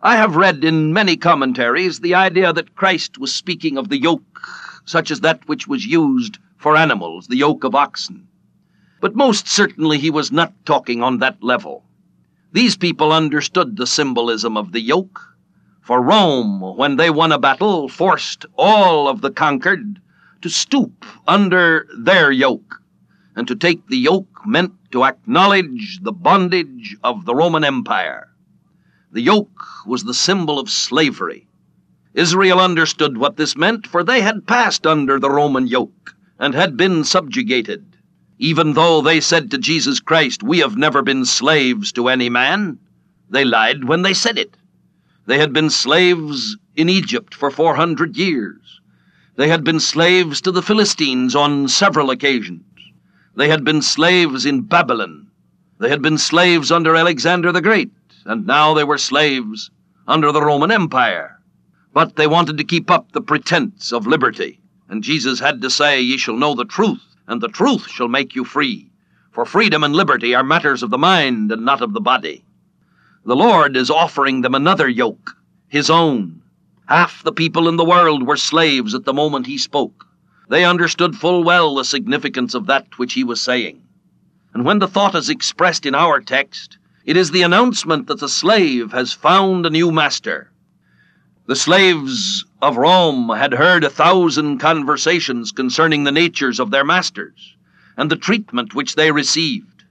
I 0.00 0.14
have 0.14 0.36
read 0.36 0.62
in 0.62 0.92
many 0.92 1.16
commentaries 1.16 1.98
the 1.98 2.14
idea 2.14 2.52
that 2.52 2.76
Christ 2.76 3.18
was 3.18 3.34
speaking 3.34 3.76
of 3.76 3.88
the 3.88 4.00
yoke 4.00 4.40
such 4.84 5.10
as 5.10 5.20
that 5.20 5.48
which 5.48 5.66
was 5.66 5.86
used 5.86 6.38
for 6.62 6.76
animals, 6.76 7.26
the 7.26 7.36
yoke 7.36 7.64
of 7.64 7.74
oxen. 7.74 8.28
But 9.00 9.16
most 9.16 9.48
certainly 9.48 9.98
he 9.98 10.10
was 10.10 10.30
not 10.30 10.54
talking 10.64 11.02
on 11.02 11.18
that 11.18 11.42
level. 11.42 11.84
These 12.52 12.76
people 12.76 13.12
understood 13.12 13.76
the 13.76 13.86
symbolism 13.86 14.56
of 14.56 14.70
the 14.70 14.80
yoke, 14.80 15.20
for 15.80 16.00
Rome, 16.00 16.60
when 16.76 16.94
they 16.94 17.10
won 17.10 17.32
a 17.32 17.38
battle, 17.38 17.88
forced 17.88 18.46
all 18.56 19.08
of 19.08 19.22
the 19.22 19.32
conquered 19.32 20.00
to 20.42 20.48
stoop 20.48 21.04
under 21.26 21.88
their 21.98 22.30
yoke. 22.30 22.80
And 23.34 23.48
to 23.48 23.56
take 23.56 23.88
the 23.88 23.98
yoke 23.98 24.46
meant 24.46 24.74
to 24.92 25.04
acknowledge 25.04 25.98
the 26.02 26.12
bondage 26.12 26.96
of 27.02 27.24
the 27.24 27.34
Roman 27.34 27.64
Empire. 27.64 28.28
The 29.10 29.22
yoke 29.22 29.84
was 29.84 30.04
the 30.04 30.14
symbol 30.14 30.60
of 30.60 30.70
slavery. 30.70 31.48
Israel 32.14 32.60
understood 32.60 33.18
what 33.18 33.36
this 33.36 33.56
meant, 33.56 33.84
for 33.84 34.04
they 34.04 34.20
had 34.20 34.46
passed 34.46 34.86
under 34.86 35.18
the 35.18 35.30
Roman 35.30 35.66
yoke 35.66 36.14
and 36.38 36.54
had 36.54 36.76
been 36.76 37.04
subjugated. 37.04 37.96
Even 38.38 38.72
though 38.72 39.00
they 39.00 39.20
said 39.20 39.50
to 39.50 39.58
Jesus 39.58 40.00
Christ, 40.00 40.42
We 40.42 40.58
have 40.58 40.76
never 40.76 41.02
been 41.02 41.24
slaves 41.24 41.92
to 41.92 42.08
any 42.08 42.28
man, 42.28 42.78
they 43.32 43.44
lied 43.44 43.84
when 43.84 44.02
they 44.02 44.12
said 44.12 44.36
it. 44.36 44.56
They 45.24 45.38
had 45.38 45.52
been 45.52 45.70
slaves 45.70 46.56
in 46.76 46.88
Egypt 46.88 47.34
for 47.34 47.50
400 47.50 48.16
years. 48.16 48.80
They 49.36 49.48
had 49.48 49.64
been 49.64 49.80
slaves 49.80 50.42
to 50.42 50.52
the 50.52 50.60
Philistines 50.60 51.34
on 51.34 51.68
several 51.68 52.10
occasions. 52.10 52.64
They 53.34 53.48
had 53.48 53.64
been 53.64 53.80
slaves 53.80 54.44
in 54.44 54.62
Babylon. 54.62 55.28
They 55.78 55.88
had 55.88 56.02
been 56.02 56.18
slaves 56.18 56.70
under 56.70 56.94
Alexander 56.94 57.52
the 57.52 57.62
Great, 57.62 57.90
and 58.26 58.46
now 58.46 58.74
they 58.74 58.84
were 58.84 58.98
slaves 58.98 59.70
under 60.06 60.30
the 60.30 60.42
Roman 60.42 60.70
Empire. 60.70 61.40
But 61.94 62.16
they 62.16 62.26
wanted 62.26 62.58
to 62.58 62.64
keep 62.64 62.90
up 62.90 63.12
the 63.12 63.22
pretense 63.22 63.92
of 63.92 64.06
liberty. 64.06 64.60
And 64.92 65.02
Jesus 65.02 65.40
had 65.40 65.62
to 65.62 65.70
say, 65.70 66.02
Ye 66.02 66.18
shall 66.18 66.36
know 66.36 66.54
the 66.54 66.66
truth, 66.66 67.16
and 67.26 67.40
the 67.40 67.48
truth 67.48 67.88
shall 67.88 68.08
make 68.08 68.34
you 68.34 68.44
free. 68.44 68.90
For 69.30 69.46
freedom 69.46 69.82
and 69.82 69.96
liberty 69.96 70.34
are 70.34 70.44
matters 70.44 70.82
of 70.82 70.90
the 70.90 70.98
mind 70.98 71.50
and 71.50 71.64
not 71.64 71.80
of 71.80 71.94
the 71.94 72.00
body. 72.02 72.44
The 73.24 73.34
Lord 73.34 73.74
is 73.74 73.88
offering 73.88 74.42
them 74.42 74.54
another 74.54 74.86
yoke, 74.86 75.34
His 75.66 75.88
own. 75.88 76.42
Half 76.84 77.22
the 77.22 77.32
people 77.32 77.70
in 77.70 77.76
the 77.76 77.86
world 77.86 78.26
were 78.26 78.36
slaves 78.36 78.94
at 78.94 79.06
the 79.06 79.14
moment 79.14 79.46
He 79.46 79.56
spoke. 79.56 80.08
They 80.50 80.62
understood 80.62 81.16
full 81.16 81.42
well 81.42 81.74
the 81.74 81.86
significance 81.86 82.52
of 82.52 82.66
that 82.66 82.98
which 82.98 83.14
He 83.14 83.24
was 83.24 83.40
saying. 83.40 83.80
And 84.52 84.62
when 84.62 84.78
the 84.78 84.88
thought 84.88 85.14
is 85.14 85.30
expressed 85.30 85.86
in 85.86 85.94
our 85.94 86.20
text, 86.20 86.76
it 87.06 87.16
is 87.16 87.30
the 87.30 87.44
announcement 87.44 88.08
that 88.08 88.20
the 88.20 88.28
slave 88.28 88.92
has 88.92 89.14
found 89.14 89.64
a 89.64 89.70
new 89.70 89.90
master 89.90 90.51
the 91.52 91.56
slaves 91.56 92.46
of 92.62 92.78
Rome 92.78 93.28
had 93.28 93.52
heard 93.52 93.84
a 93.84 93.90
thousand 93.90 94.56
conversations 94.56 95.52
concerning 95.52 96.04
the 96.04 96.10
natures 96.10 96.58
of 96.58 96.70
their 96.70 96.82
masters 96.82 97.56
and 97.94 98.10
the 98.10 98.16
treatment 98.16 98.74
which 98.74 98.94
they 98.94 99.12
received. 99.12 99.84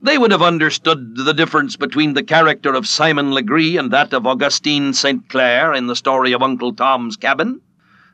They 0.00 0.16
would 0.16 0.30
have 0.30 0.42
understood 0.42 1.16
the 1.16 1.34
difference 1.34 1.74
between 1.74 2.14
the 2.14 2.22
character 2.22 2.72
of 2.72 2.86
Simon 2.86 3.32
Legree 3.32 3.76
and 3.76 3.90
that 3.90 4.12
of 4.12 4.28
Augustine 4.28 4.92
St. 4.92 5.28
Clare 5.28 5.74
in 5.74 5.88
the 5.88 5.96
story 5.96 6.30
of 6.30 6.40
Uncle 6.40 6.72
Tom's 6.72 7.16
Cabin. 7.16 7.60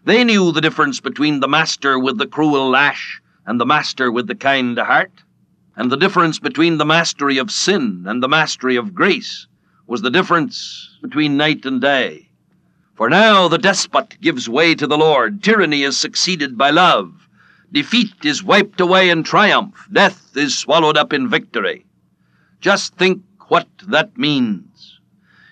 They 0.07 0.25
knew 0.25 0.51
the 0.51 0.63
difference 0.63 0.99
between 0.99 1.41
the 1.41 1.49
master 1.49 1.99
with 1.99 2.17
the 2.17 2.27
cruel 2.27 2.71
lash 2.71 3.21
and 3.45 3.61
the 3.61 3.67
master 3.67 4.11
with 4.11 4.29
the 4.29 4.35
kind 4.35 4.79
heart. 4.79 5.13
And 5.77 5.93
the 5.93 5.99
difference 5.99 6.39
between 6.39 6.79
the 6.79 6.87
mastery 6.87 7.37
of 7.37 7.51
sin 7.51 8.05
and 8.07 8.23
the 8.23 8.29
mastery 8.29 8.77
of 8.77 8.95
grace 8.95 9.47
was 9.87 10.01
the 10.01 10.11
difference 10.11 10.97
between 11.03 11.37
night 11.37 11.67
and 11.67 11.79
day. 11.79 12.31
For 13.03 13.11
now 13.11 13.49
the 13.49 13.59
despot 13.59 14.17
gives 14.21 14.49
way 14.49 14.77
to 14.77 14.87
the 14.87 14.97
Lord, 14.97 15.43
tyranny 15.43 15.83
is 15.83 15.97
succeeded 15.97 16.57
by 16.57 16.71
love, 16.71 17.27
defeat 17.73 18.25
is 18.25 18.45
wiped 18.45 18.81
away 18.81 19.11
in 19.11 19.25
triumph, 19.25 19.89
death 19.91 20.37
is 20.37 20.57
swallowed 20.57 20.97
up 20.97 21.13
in 21.13 21.29
victory. 21.29 21.85
Just 22.61 22.95
think 22.95 23.25
what 23.49 23.67
that 23.89 24.17
means. 24.17 25.01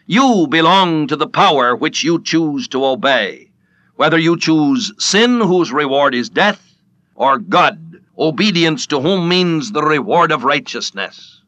You 0.07 0.47
belong 0.49 1.09
to 1.09 1.17
the 1.17 1.27
power 1.27 1.75
which 1.75 2.05
you 2.05 2.23
choose 2.23 2.69
to 2.69 2.85
obey, 2.85 3.51
whether 3.97 4.17
you 4.17 4.39
choose 4.39 4.93
sin, 5.01 5.41
whose 5.41 5.73
reward 5.73 6.15
is 6.15 6.31
death, 6.31 6.77
or 7.17 7.39
God, 7.39 8.01
obedience 8.17 8.87
to 8.87 9.01
whom 9.01 9.29
means 9.29 9.73
the 9.73 9.83
reward 9.83 10.31
of 10.31 10.45
righteousness. 10.45 11.43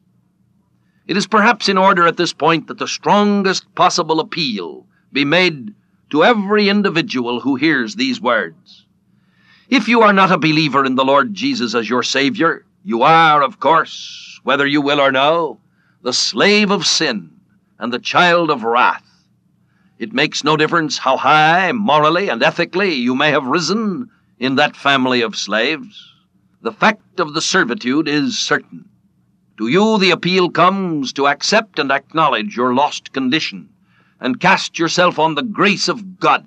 It 1.07 1.15
is 1.15 1.27
perhaps 1.27 1.69
in 1.69 1.77
order 1.77 2.05
at 2.05 2.17
this 2.17 2.33
point 2.33 2.67
that 2.67 2.79
the 2.79 2.89
strongest 2.89 3.73
possible 3.73 4.19
appeal 4.19 4.85
be 5.13 5.23
made 5.23 5.73
to 6.13 6.23
every 6.23 6.69
individual 6.69 7.39
who 7.39 7.55
hears 7.55 7.95
these 7.95 8.21
words. 8.21 8.85
If 9.67 9.87
you 9.87 10.01
are 10.01 10.13
not 10.13 10.31
a 10.31 10.37
believer 10.37 10.85
in 10.85 10.93
the 10.93 11.03
Lord 11.03 11.33
Jesus 11.33 11.73
as 11.73 11.89
your 11.89 12.03
Savior, 12.03 12.67
you 12.83 13.01
are, 13.01 13.41
of 13.41 13.59
course, 13.59 14.39
whether 14.43 14.67
you 14.67 14.79
will 14.79 15.01
or 15.01 15.11
no, 15.11 15.59
the 16.03 16.13
slave 16.13 16.69
of 16.69 16.85
sin 16.85 17.31
and 17.79 17.91
the 17.91 17.97
child 17.97 18.51
of 18.51 18.63
wrath. 18.63 19.25
It 19.97 20.13
makes 20.13 20.43
no 20.43 20.55
difference 20.55 20.99
how 20.99 21.17
high, 21.17 21.71
morally 21.71 22.29
and 22.29 22.43
ethically, 22.43 22.93
you 22.93 23.15
may 23.15 23.31
have 23.31 23.45
risen 23.45 24.11
in 24.37 24.53
that 24.57 24.75
family 24.75 25.23
of 25.23 25.35
slaves. 25.35 26.13
The 26.61 26.73
fact 26.73 27.19
of 27.19 27.33
the 27.33 27.41
servitude 27.41 28.07
is 28.07 28.37
certain. 28.37 28.87
To 29.57 29.67
you, 29.67 29.97
the 29.97 30.11
appeal 30.11 30.51
comes 30.51 31.11
to 31.13 31.25
accept 31.25 31.79
and 31.79 31.91
acknowledge 31.91 32.55
your 32.55 32.75
lost 32.75 33.13
condition 33.13 33.72
and 34.23 34.39
cast 34.39 34.79
yourself 34.79 35.19
on 35.19 35.35
the 35.35 35.43
grace 35.43 35.89
of 35.89 36.17
God, 36.17 36.45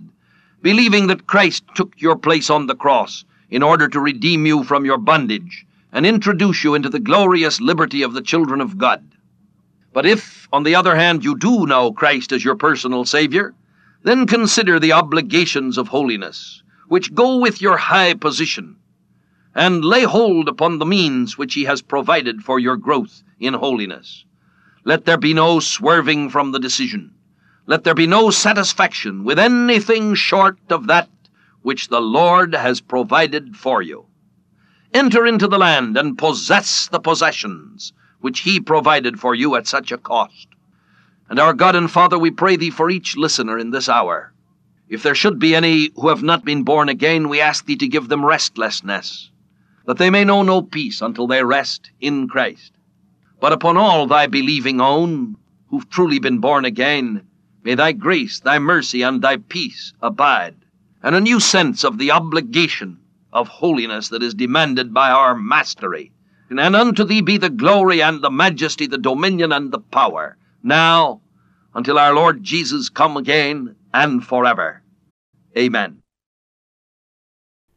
believing 0.62 1.08
that 1.08 1.26
Christ 1.26 1.62
took 1.74 1.92
your 2.00 2.16
place 2.16 2.48
on 2.48 2.66
the 2.66 2.74
cross 2.74 3.26
in 3.50 3.62
order 3.62 3.86
to 3.86 4.00
redeem 4.00 4.46
you 4.46 4.64
from 4.64 4.86
your 4.86 4.96
bondage 4.96 5.66
and 5.92 6.06
introduce 6.06 6.64
you 6.64 6.74
into 6.74 6.88
the 6.88 6.98
glorious 6.98 7.60
liberty 7.60 8.00
of 8.00 8.14
the 8.14 8.22
children 8.22 8.62
of 8.62 8.78
God. 8.78 9.04
But 9.92 10.06
if, 10.06 10.48
on 10.54 10.62
the 10.62 10.74
other 10.74 10.96
hand, 10.96 11.22
you 11.22 11.36
do 11.36 11.66
know 11.66 11.92
Christ 11.92 12.32
as 12.32 12.42
your 12.42 12.56
personal 12.56 13.04
Savior, 13.04 13.54
then 14.04 14.26
consider 14.26 14.80
the 14.80 14.92
obligations 14.92 15.76
of 15.76 15.88
holiness, 15.88 16.62
which 16.88 17.14
go 17.14 17.36
with 17.36 17.60
your 17.60 17.76
high 17.76 18.14
position, 18.14 18.76
and 19.54 19.84
lay 19.84 20.04
hold 20.04 20.48
upon 20.48 20.78
the 20.78 20.86
means 20.86 21.36
which 21.36 21.52
He 21.52 21.64
has 21.64 21.82
provided 21.82 22.42
for 22.42 22.58
your 22.58 22.78
growth 22.78 23.22
in 23.38 23.52
holiness. 23.52 24.24
Let 24.84 25.04
there 25.04 25.18
be 25.18 25.34
no 25.34 25.60
swerving 25.60 26.30
from 26.30 26.52
the 26.52 26.58
decision 26.58 27.12
let 27.66 27.82
there 27.82 27.94
be 27.94 28.06
no 28.06 28.30
satisfaction 28.30 29.24
with 29.24 29.38
anything 29.38 30.14
short 30.14 30.58
of 30.70 30.86
that 30.86 31.08
which 31.62 31.88
the 31.88 32.00
Lord 32.00 32.54
has 32.54 32.80
provided 32.80 33.56
for 33.56 33.82
you. 33.82 34.06
Enter 34.94 35.26
into 35.26 35.48
the 35.48 35.58
land 35.58 35.96
and 35.96 36.16
possess 36.16 36.86
the 36.86 37.00
possessions 37.00 37.92
which 38.20 38.40
He 38.40 38.60
provided 38.60 39.18
for 39.18 39.34
you 39.34 39.56
at 39.56 39.66
such 39.66 39.90
a 39.90 39.98
cost. 39.98 40.46
And 41.28 41.40
our 41.40 41.52
God 41.52 41.74
and 41.74 41.90
Father, 41.90 42.16
we 42.18 42.30
pray 42.30 42.54
Thee 42.54 42.70
for 42.70 42.88
each 42.88 43.16
listener 43.16 43.58
in 43.58 43.70
this 43.70 43.88
hour. 43.88 44.32
If 44.88 45.02
there 45.02 45.16
should 45.16 45.40
be 45.40 45.56
any 45.56 45.90
who 45.96 46.08
have 46.08 46.22
not 46.22 46.44
been 46.44 46.62
born 46.62 46.88
again, 46.88 47.28
we 47.28 47.40
ask 47.40 47.66
Thee 47.66 47.76
to 47.76 47.88
give 47.88 48.08
them 48.08 48.24
restlessness, 48.24 49.32
that 49.86 49.98
they 49.98 50.08
may 50.08 50.24
know 50.24 50.42
no 50.42 50.62
peace 50.62 51.00
until 51.00 51.26
they 51.26 51.42
rest 51.42 51.90
in 52.00 52.28
Christ. 52.28 52.72
But 53.40 53.52
upon 53.52 53.76
all 53.76 54.06
Thy 54.06 54.28
believing 54.28 54.80
own, 54.80 55.36
who've 55.68 55.90
truly 55.90 56.20
been 56.20 56.38
born 56.38 56.64
again, 56.64 57.25
May 57.66 57.74
thy 57.74 57.90
grace, 57.90 58.38
thy 58.38 58.60
mercy, 58.60 59.02
and 59.02 59.20
thy 59.20 59.38
peace 59.38 59.92
abide, 60.00 60.54
and 61.02 61.16
a 61.16 61.20
new 61.20 61.40
sense 61.40 61.82
of 61.82 61.98
the 61.98 62.12
obligation 62.12 63.00
of 63.32 63.48
holiness 63.48 64.08
that 64.10 64.22
is 64.22 64.34
demanded 64.34 64.94
by 64.94 65.10
our 65.10 65.34
mastery 65.34 66.12
And 66.48 66.60
unto 66.60 67.02
thee 67.02 67.22
be 67.22 67.38
the 67.38 67.50
glory 67.50 68.00
and 68.00 68.22
the 68.22 68.30
majesty, 68.30 68.86
the 68.86 68.98
dominion 68.98 69.50
and 69.50 69.72
the 69.72 69.80
power, 69.80 70.36
now 70.62 71.22
until 71.74 71.98
our 71.98 72.14
Lord 72.14 72.44
Jesus 72.44 72.88
come 72.88 73.16
again 73.16 73.74
and 73.92 74.24
forever. 74.24 74.82
Amen. 75.58 76.02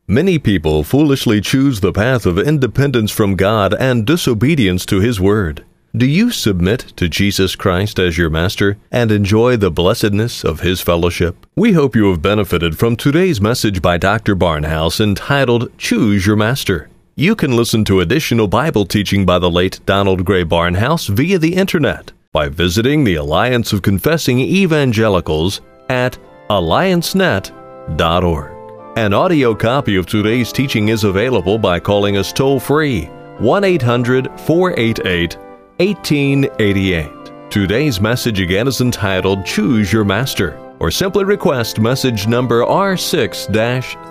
Many 0.05 0.37
people 0.37 0.83
foolishly 0.83 1.41
choose 1.41 1.79
the 1.79 1.93
path 1.93 2.27
of 2.27 2.37
independence 2.37 3.09
from 3.09 3.35
God 3.35 3.73
and 3.73 4.05
disobedience 4.05 4.85
to 4.85 4.99
His 4.99 5.19
Word. 5.19 5.65
Do 5.97 6.05
you 6.05 6.29
submit 6.29 6.93
to 6.97 7.09
Jesus 7.09 7.55
Christ 7.55 7.97
as 7.97 8.15
your 8.15 8.29
Master 8.29 8.77
and 8.91 9.11
enjoy 9.11 9.57
the 9.57 9.71
blessedness 9.71 10.43
of 10.43 10.59
His 10.59 10.81
fellowship? 10.81 11.47
We 11.55 11.71
hope 11.71 11.95
you 11.95 12.11
have 12.11 12.21
benefited 12.21 12.77
from 12.77 12.95
today's 12.95 13.41
message 13.41 13.81
by 13.81 13.97
Dr. 13.97 14.35
Barnhouse 14.35 15.01
entitled 15.01 15.75
Choose 15.79 16.27
Your 16.27 16.35
Master. 16.35 16.89
You 17.15 17.35
can 17.35 17.55
listen 17.55 17.83
to 17.85 18.01
additional 18.01 18.47
Bible 18.47 18.85
teaching 18.85 19.25
by 19.25 19.39
the 19.39 19.49
late 19.49 19.79
Donald 19.87 20.25
Grey 20.25 20.43
Barnhouse 20.43 21.09
via 21.09 21.39
the 21.39 21.55
Internet 21.55 22.11
by 22.33 22.49
visiting 22.49 23.03
the 23.03 23.15
Alliance 23.15 23.73
of 23.73 23.81
Confessing 23.81 24.39
Evangelicals 24.39 25.61
at 25.89 26.19
alliancenet.org. 26.51 28.51
An 28.95 29.15
audio 29.15 29.55
copy 29.55 29.95
of 29.95 30.05
today's 30.05 30.51
teaching 30.51 30.89
is 30.89 31.03
available 31.03 31.57
by 31.57 31.79
calling 31.79 32.17
us 32.17 32.31
toll 32.31 32.59
free 32.59 33.05
1 33.39 33.63
800 33.63 34.39
488 34.41 35.48
1888. 35.79 37.49
Today's 37.49 38.01
message 38.01 38.41
again 38.41 38.67
is 38.67 38.81
entitled 38.81 39.45
Choose 39.45 39.93
Your 39.93 40.03
Master, 40.03 40.59
or 40.79 40.91
simply 40.91 41.23
request 41.23 41.79
message 41.79 42.27
number 42.27 42.65
R6 42.65 43.45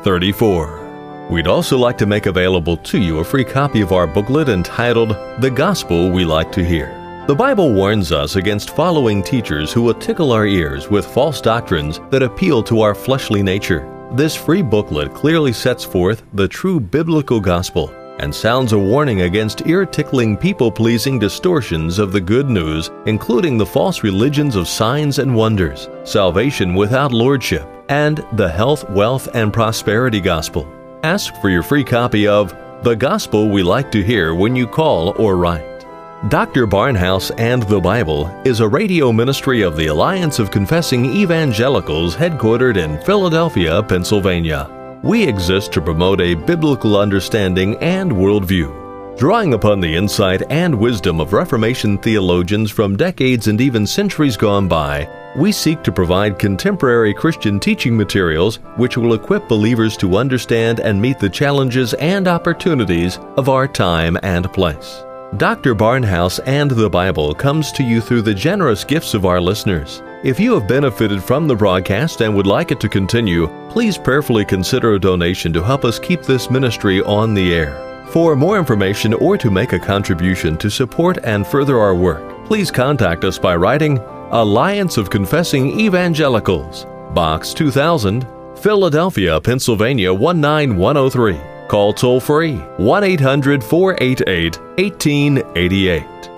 34. 0.03 1.29
We'd 1.31 1.47
also 1.47 1.77
like 1.77 1.99
to 1.99 2.07
make 2.07 2.25
available 2.25 2.79
to 2.79 2.99
you 2.99 3.19
a 3.19 3.25
free 3.25 3.45
copy 3.45 3.83
of 3.83 3.93
our 3.93 4.07
booklet 4.07 4.49
entitled 4.49 5.11
The 5.43 5.51
Gospel 5.51 6.11
We 6.11 6.25
Like 6.25 6.51
to 6.53 6.65
Hear. 6.65 6.87
The 7.29 7.35
Bible 7.35 7.71
warns 7.75 8.13
us 8.13 8.37
against 8.37 8.75
following 8.75 9.23
teachers 9.23 9.71
who 9.71 9.83
will 9.83 9.93
tickle 9.93 10.33
our 10.33 10.47
ears 10.47 10.89
with 10.89 11.05
false 11.05 11.43
doctrines 11.43 12.01
that 12.09 12.23
appeal 12.23 12.63
to 12.63 12.81
our 12.81 12.95
fleshly 12.95 13.43
nature. 13.43 13.87
This 14.13 14.35
free 14.35 14.63
booklet 14.63 15.13
clearly 15.13 15.53
sets 15.53 15.85
forth 15.85 16.23
the 16.33 16.49
true 16.49 16.81
biblical 16.81 17.41
gospel 17.41 17.93
and 18.19 18.35
sounds 18.35 18.73
a 18.73 18.79
warning 18.79 19.23
against 19.23 19.67
ear 19.67 19.87
tickling, 19.87 20.37
people 20.37 20.71
pleasing 20.71 21.19
distortions 21.19 21.99
of 21.99 22.13
the 22.13 22.21
good 22.21 22.49
news, 22.49 22.91
including 23.07 23.59
the 23.59 23.67
false 23.67 24.03
religions 24.03 24.57
of 24.57 24.69
signs 24.69 25.19
and 25.19 25.35
wonders, 25.35 25.89
salvation 26.05 26.75
without 26.75 27.13
lordship, 27.13 27.67
and 27.89 28.25
the 28.33 28.49
health, 28.49 28.89
wealth, 28.91 29.29
and 29.35 29.53
prosperity 29.53 30.21
gospel. 30.21 30.67
Ask 31.03 31.35
for 31.41 31.49
your 31.49 31.63
free 31.63 31.85
copy 31.85 32.27
of 32.27 32.55
The 32.83 32.97
Gospel 32.97 33.49
We 33.49 33.63
Like 33.63 33.93
to 33.93 34.03
Hear 34.03 34.35
when 34.35 34.57
you 34.57 34.67
call 34.67 35.11
or 35.21 35.37
write. 35.37 35.87
Dr. 36.29 36.67
Barnhouse 36.67 37.31
and 37.39 37.63
the 37.63 37.81
Bible 37.81 38.27
is 38.45 38.59
a 38.59 38.69
radio 38.69 39.13
ministry 39.13 39.63
of 39.63 39.77
the 39.77 39.87
Alliance 39.87 40.41
of 40.41 40.51
Confessing 40.51 41.05
Evangelicals 41.05 42.17
headquartered 42.17 42.77
in 42.77 43.01
Philadelphia, 43.03 43.81
Pennsylvania. 43.85 44.78
We 45.03 45.23
exist 45.23 45.73
to 45.73 45.81
promote 45.81 46.21
a 46.21 46.35
biblical 46.35 46.99
understanding 46.99 47.77
and 47.77 48.11
worldview. 48.11 49.17
Drawing 49.17 49.55
upon 49.55 49.81
the 49.81 49.95
insight 49.95 50.43
and 50.51 50.75
wisdom 50.75 51.21
of 51.21 51.33
Reformation 51.33 51.99
theologians 51.99 52.71
from 52.71 52.97
decades 52.97 53.47
and 53.47 53.61
even 53.61 53.87
centuries 53.87 54.37
gone 54.37 54.67
by, 54.67 55.09
we 55.37 55.53
seek 55.53 55.85
to 55.85 55.93
provide 55.93 56.39
contemporary 56.39 57.15
Christian 57.15 57.61
teaching 57.61 57.97
materials 57.97 58.57
which 58.77 58.97
will 58.97 59.15
equip 59.15 59.49
believers 59.49 59.97
to 59.99 60.17
understand 60.17 60.81
and 60.81 61.01
meet 61.01 61.21
the 61.21 61.31
challenges 61.31 61.95
and 61.95 62.27
opportunities 62.27 63.19
of 63.37 63.49
our 63.49 63.69
time 63.69 64.19
and 64.25 64.53
place. 64.53 65.05
Dr. 65.37 65.75
Barnhouse 65.75 66.41
and 66.47 66.71
the 66.71 66.91
Bible 66.91 67.35
comes 67.35 67.71
to 67.73 67.85
you 67.85 68.01
through 68.01 68.23
the 68.23 68.35
generous 68.35 68.83
gifts 68.83 69.15
of 69.15 69.27
our 69.27 69.41
listeners. 69.41 70.03
If 70.25 70.41
you 70.41 70.53
have 70.55 70.67
benefited 70.67 71.23
from 71.23 71.47
the 71.47 71.55
broadcast 71.55 72.23
and 72.23 72.35
would 72.35 72.47
like 72.47 72.73
it 72.73 72.81
to 72.81 72.89
continue, 72.89 73.47
please 73.71 73.97
prayerfully 73.97 74.45
consider 74.45 74.95
a 74.95 74.99
donation 74.99 75.53
to 75.53 75.63
help 75.63 75.85
us 75.85 76.01
keep 76.01 76.23
this 76.23 76.51
ministry 76.51 77.01
on 77.03 77.35
the 77.35 77.55
air. 77.55 78.05
For 78.11 78.35
more 78.35 78.59
information 78.59 79.15
or 79.15 79.39
to 79.39 79.49
make 79.49 79.73
a 79.73 79.79
contribution 79.79 80.57
to 80.57 80.71
support 80.71 81.19
and 81.23 81.47
further 81.47 81.79
our 81.79 81.95
work, 81.95 82.45
please 82.47 82.69
contact 82.69 83.23
us 83.23 83.39
by 83.39 83.55
writing 83.55 83.99
Alliance 84.33 84.97
of 84.97 85.09
Confessing 85.09 85.79
Evangelicals, 85.79 86.85
Box 87.15 87.55
2000, 87.55 88.27
Philadelphia, 88.57 89.41
Pennsylvania 89.41 90.13
19103. 90.13 91.69
Call 91.69 91.93
toll 91.93 92.19
free 92.19 92.57
1 92.57 93.05
800 93.05 93.63
488 93.63 94.59
1888 94.81 96.38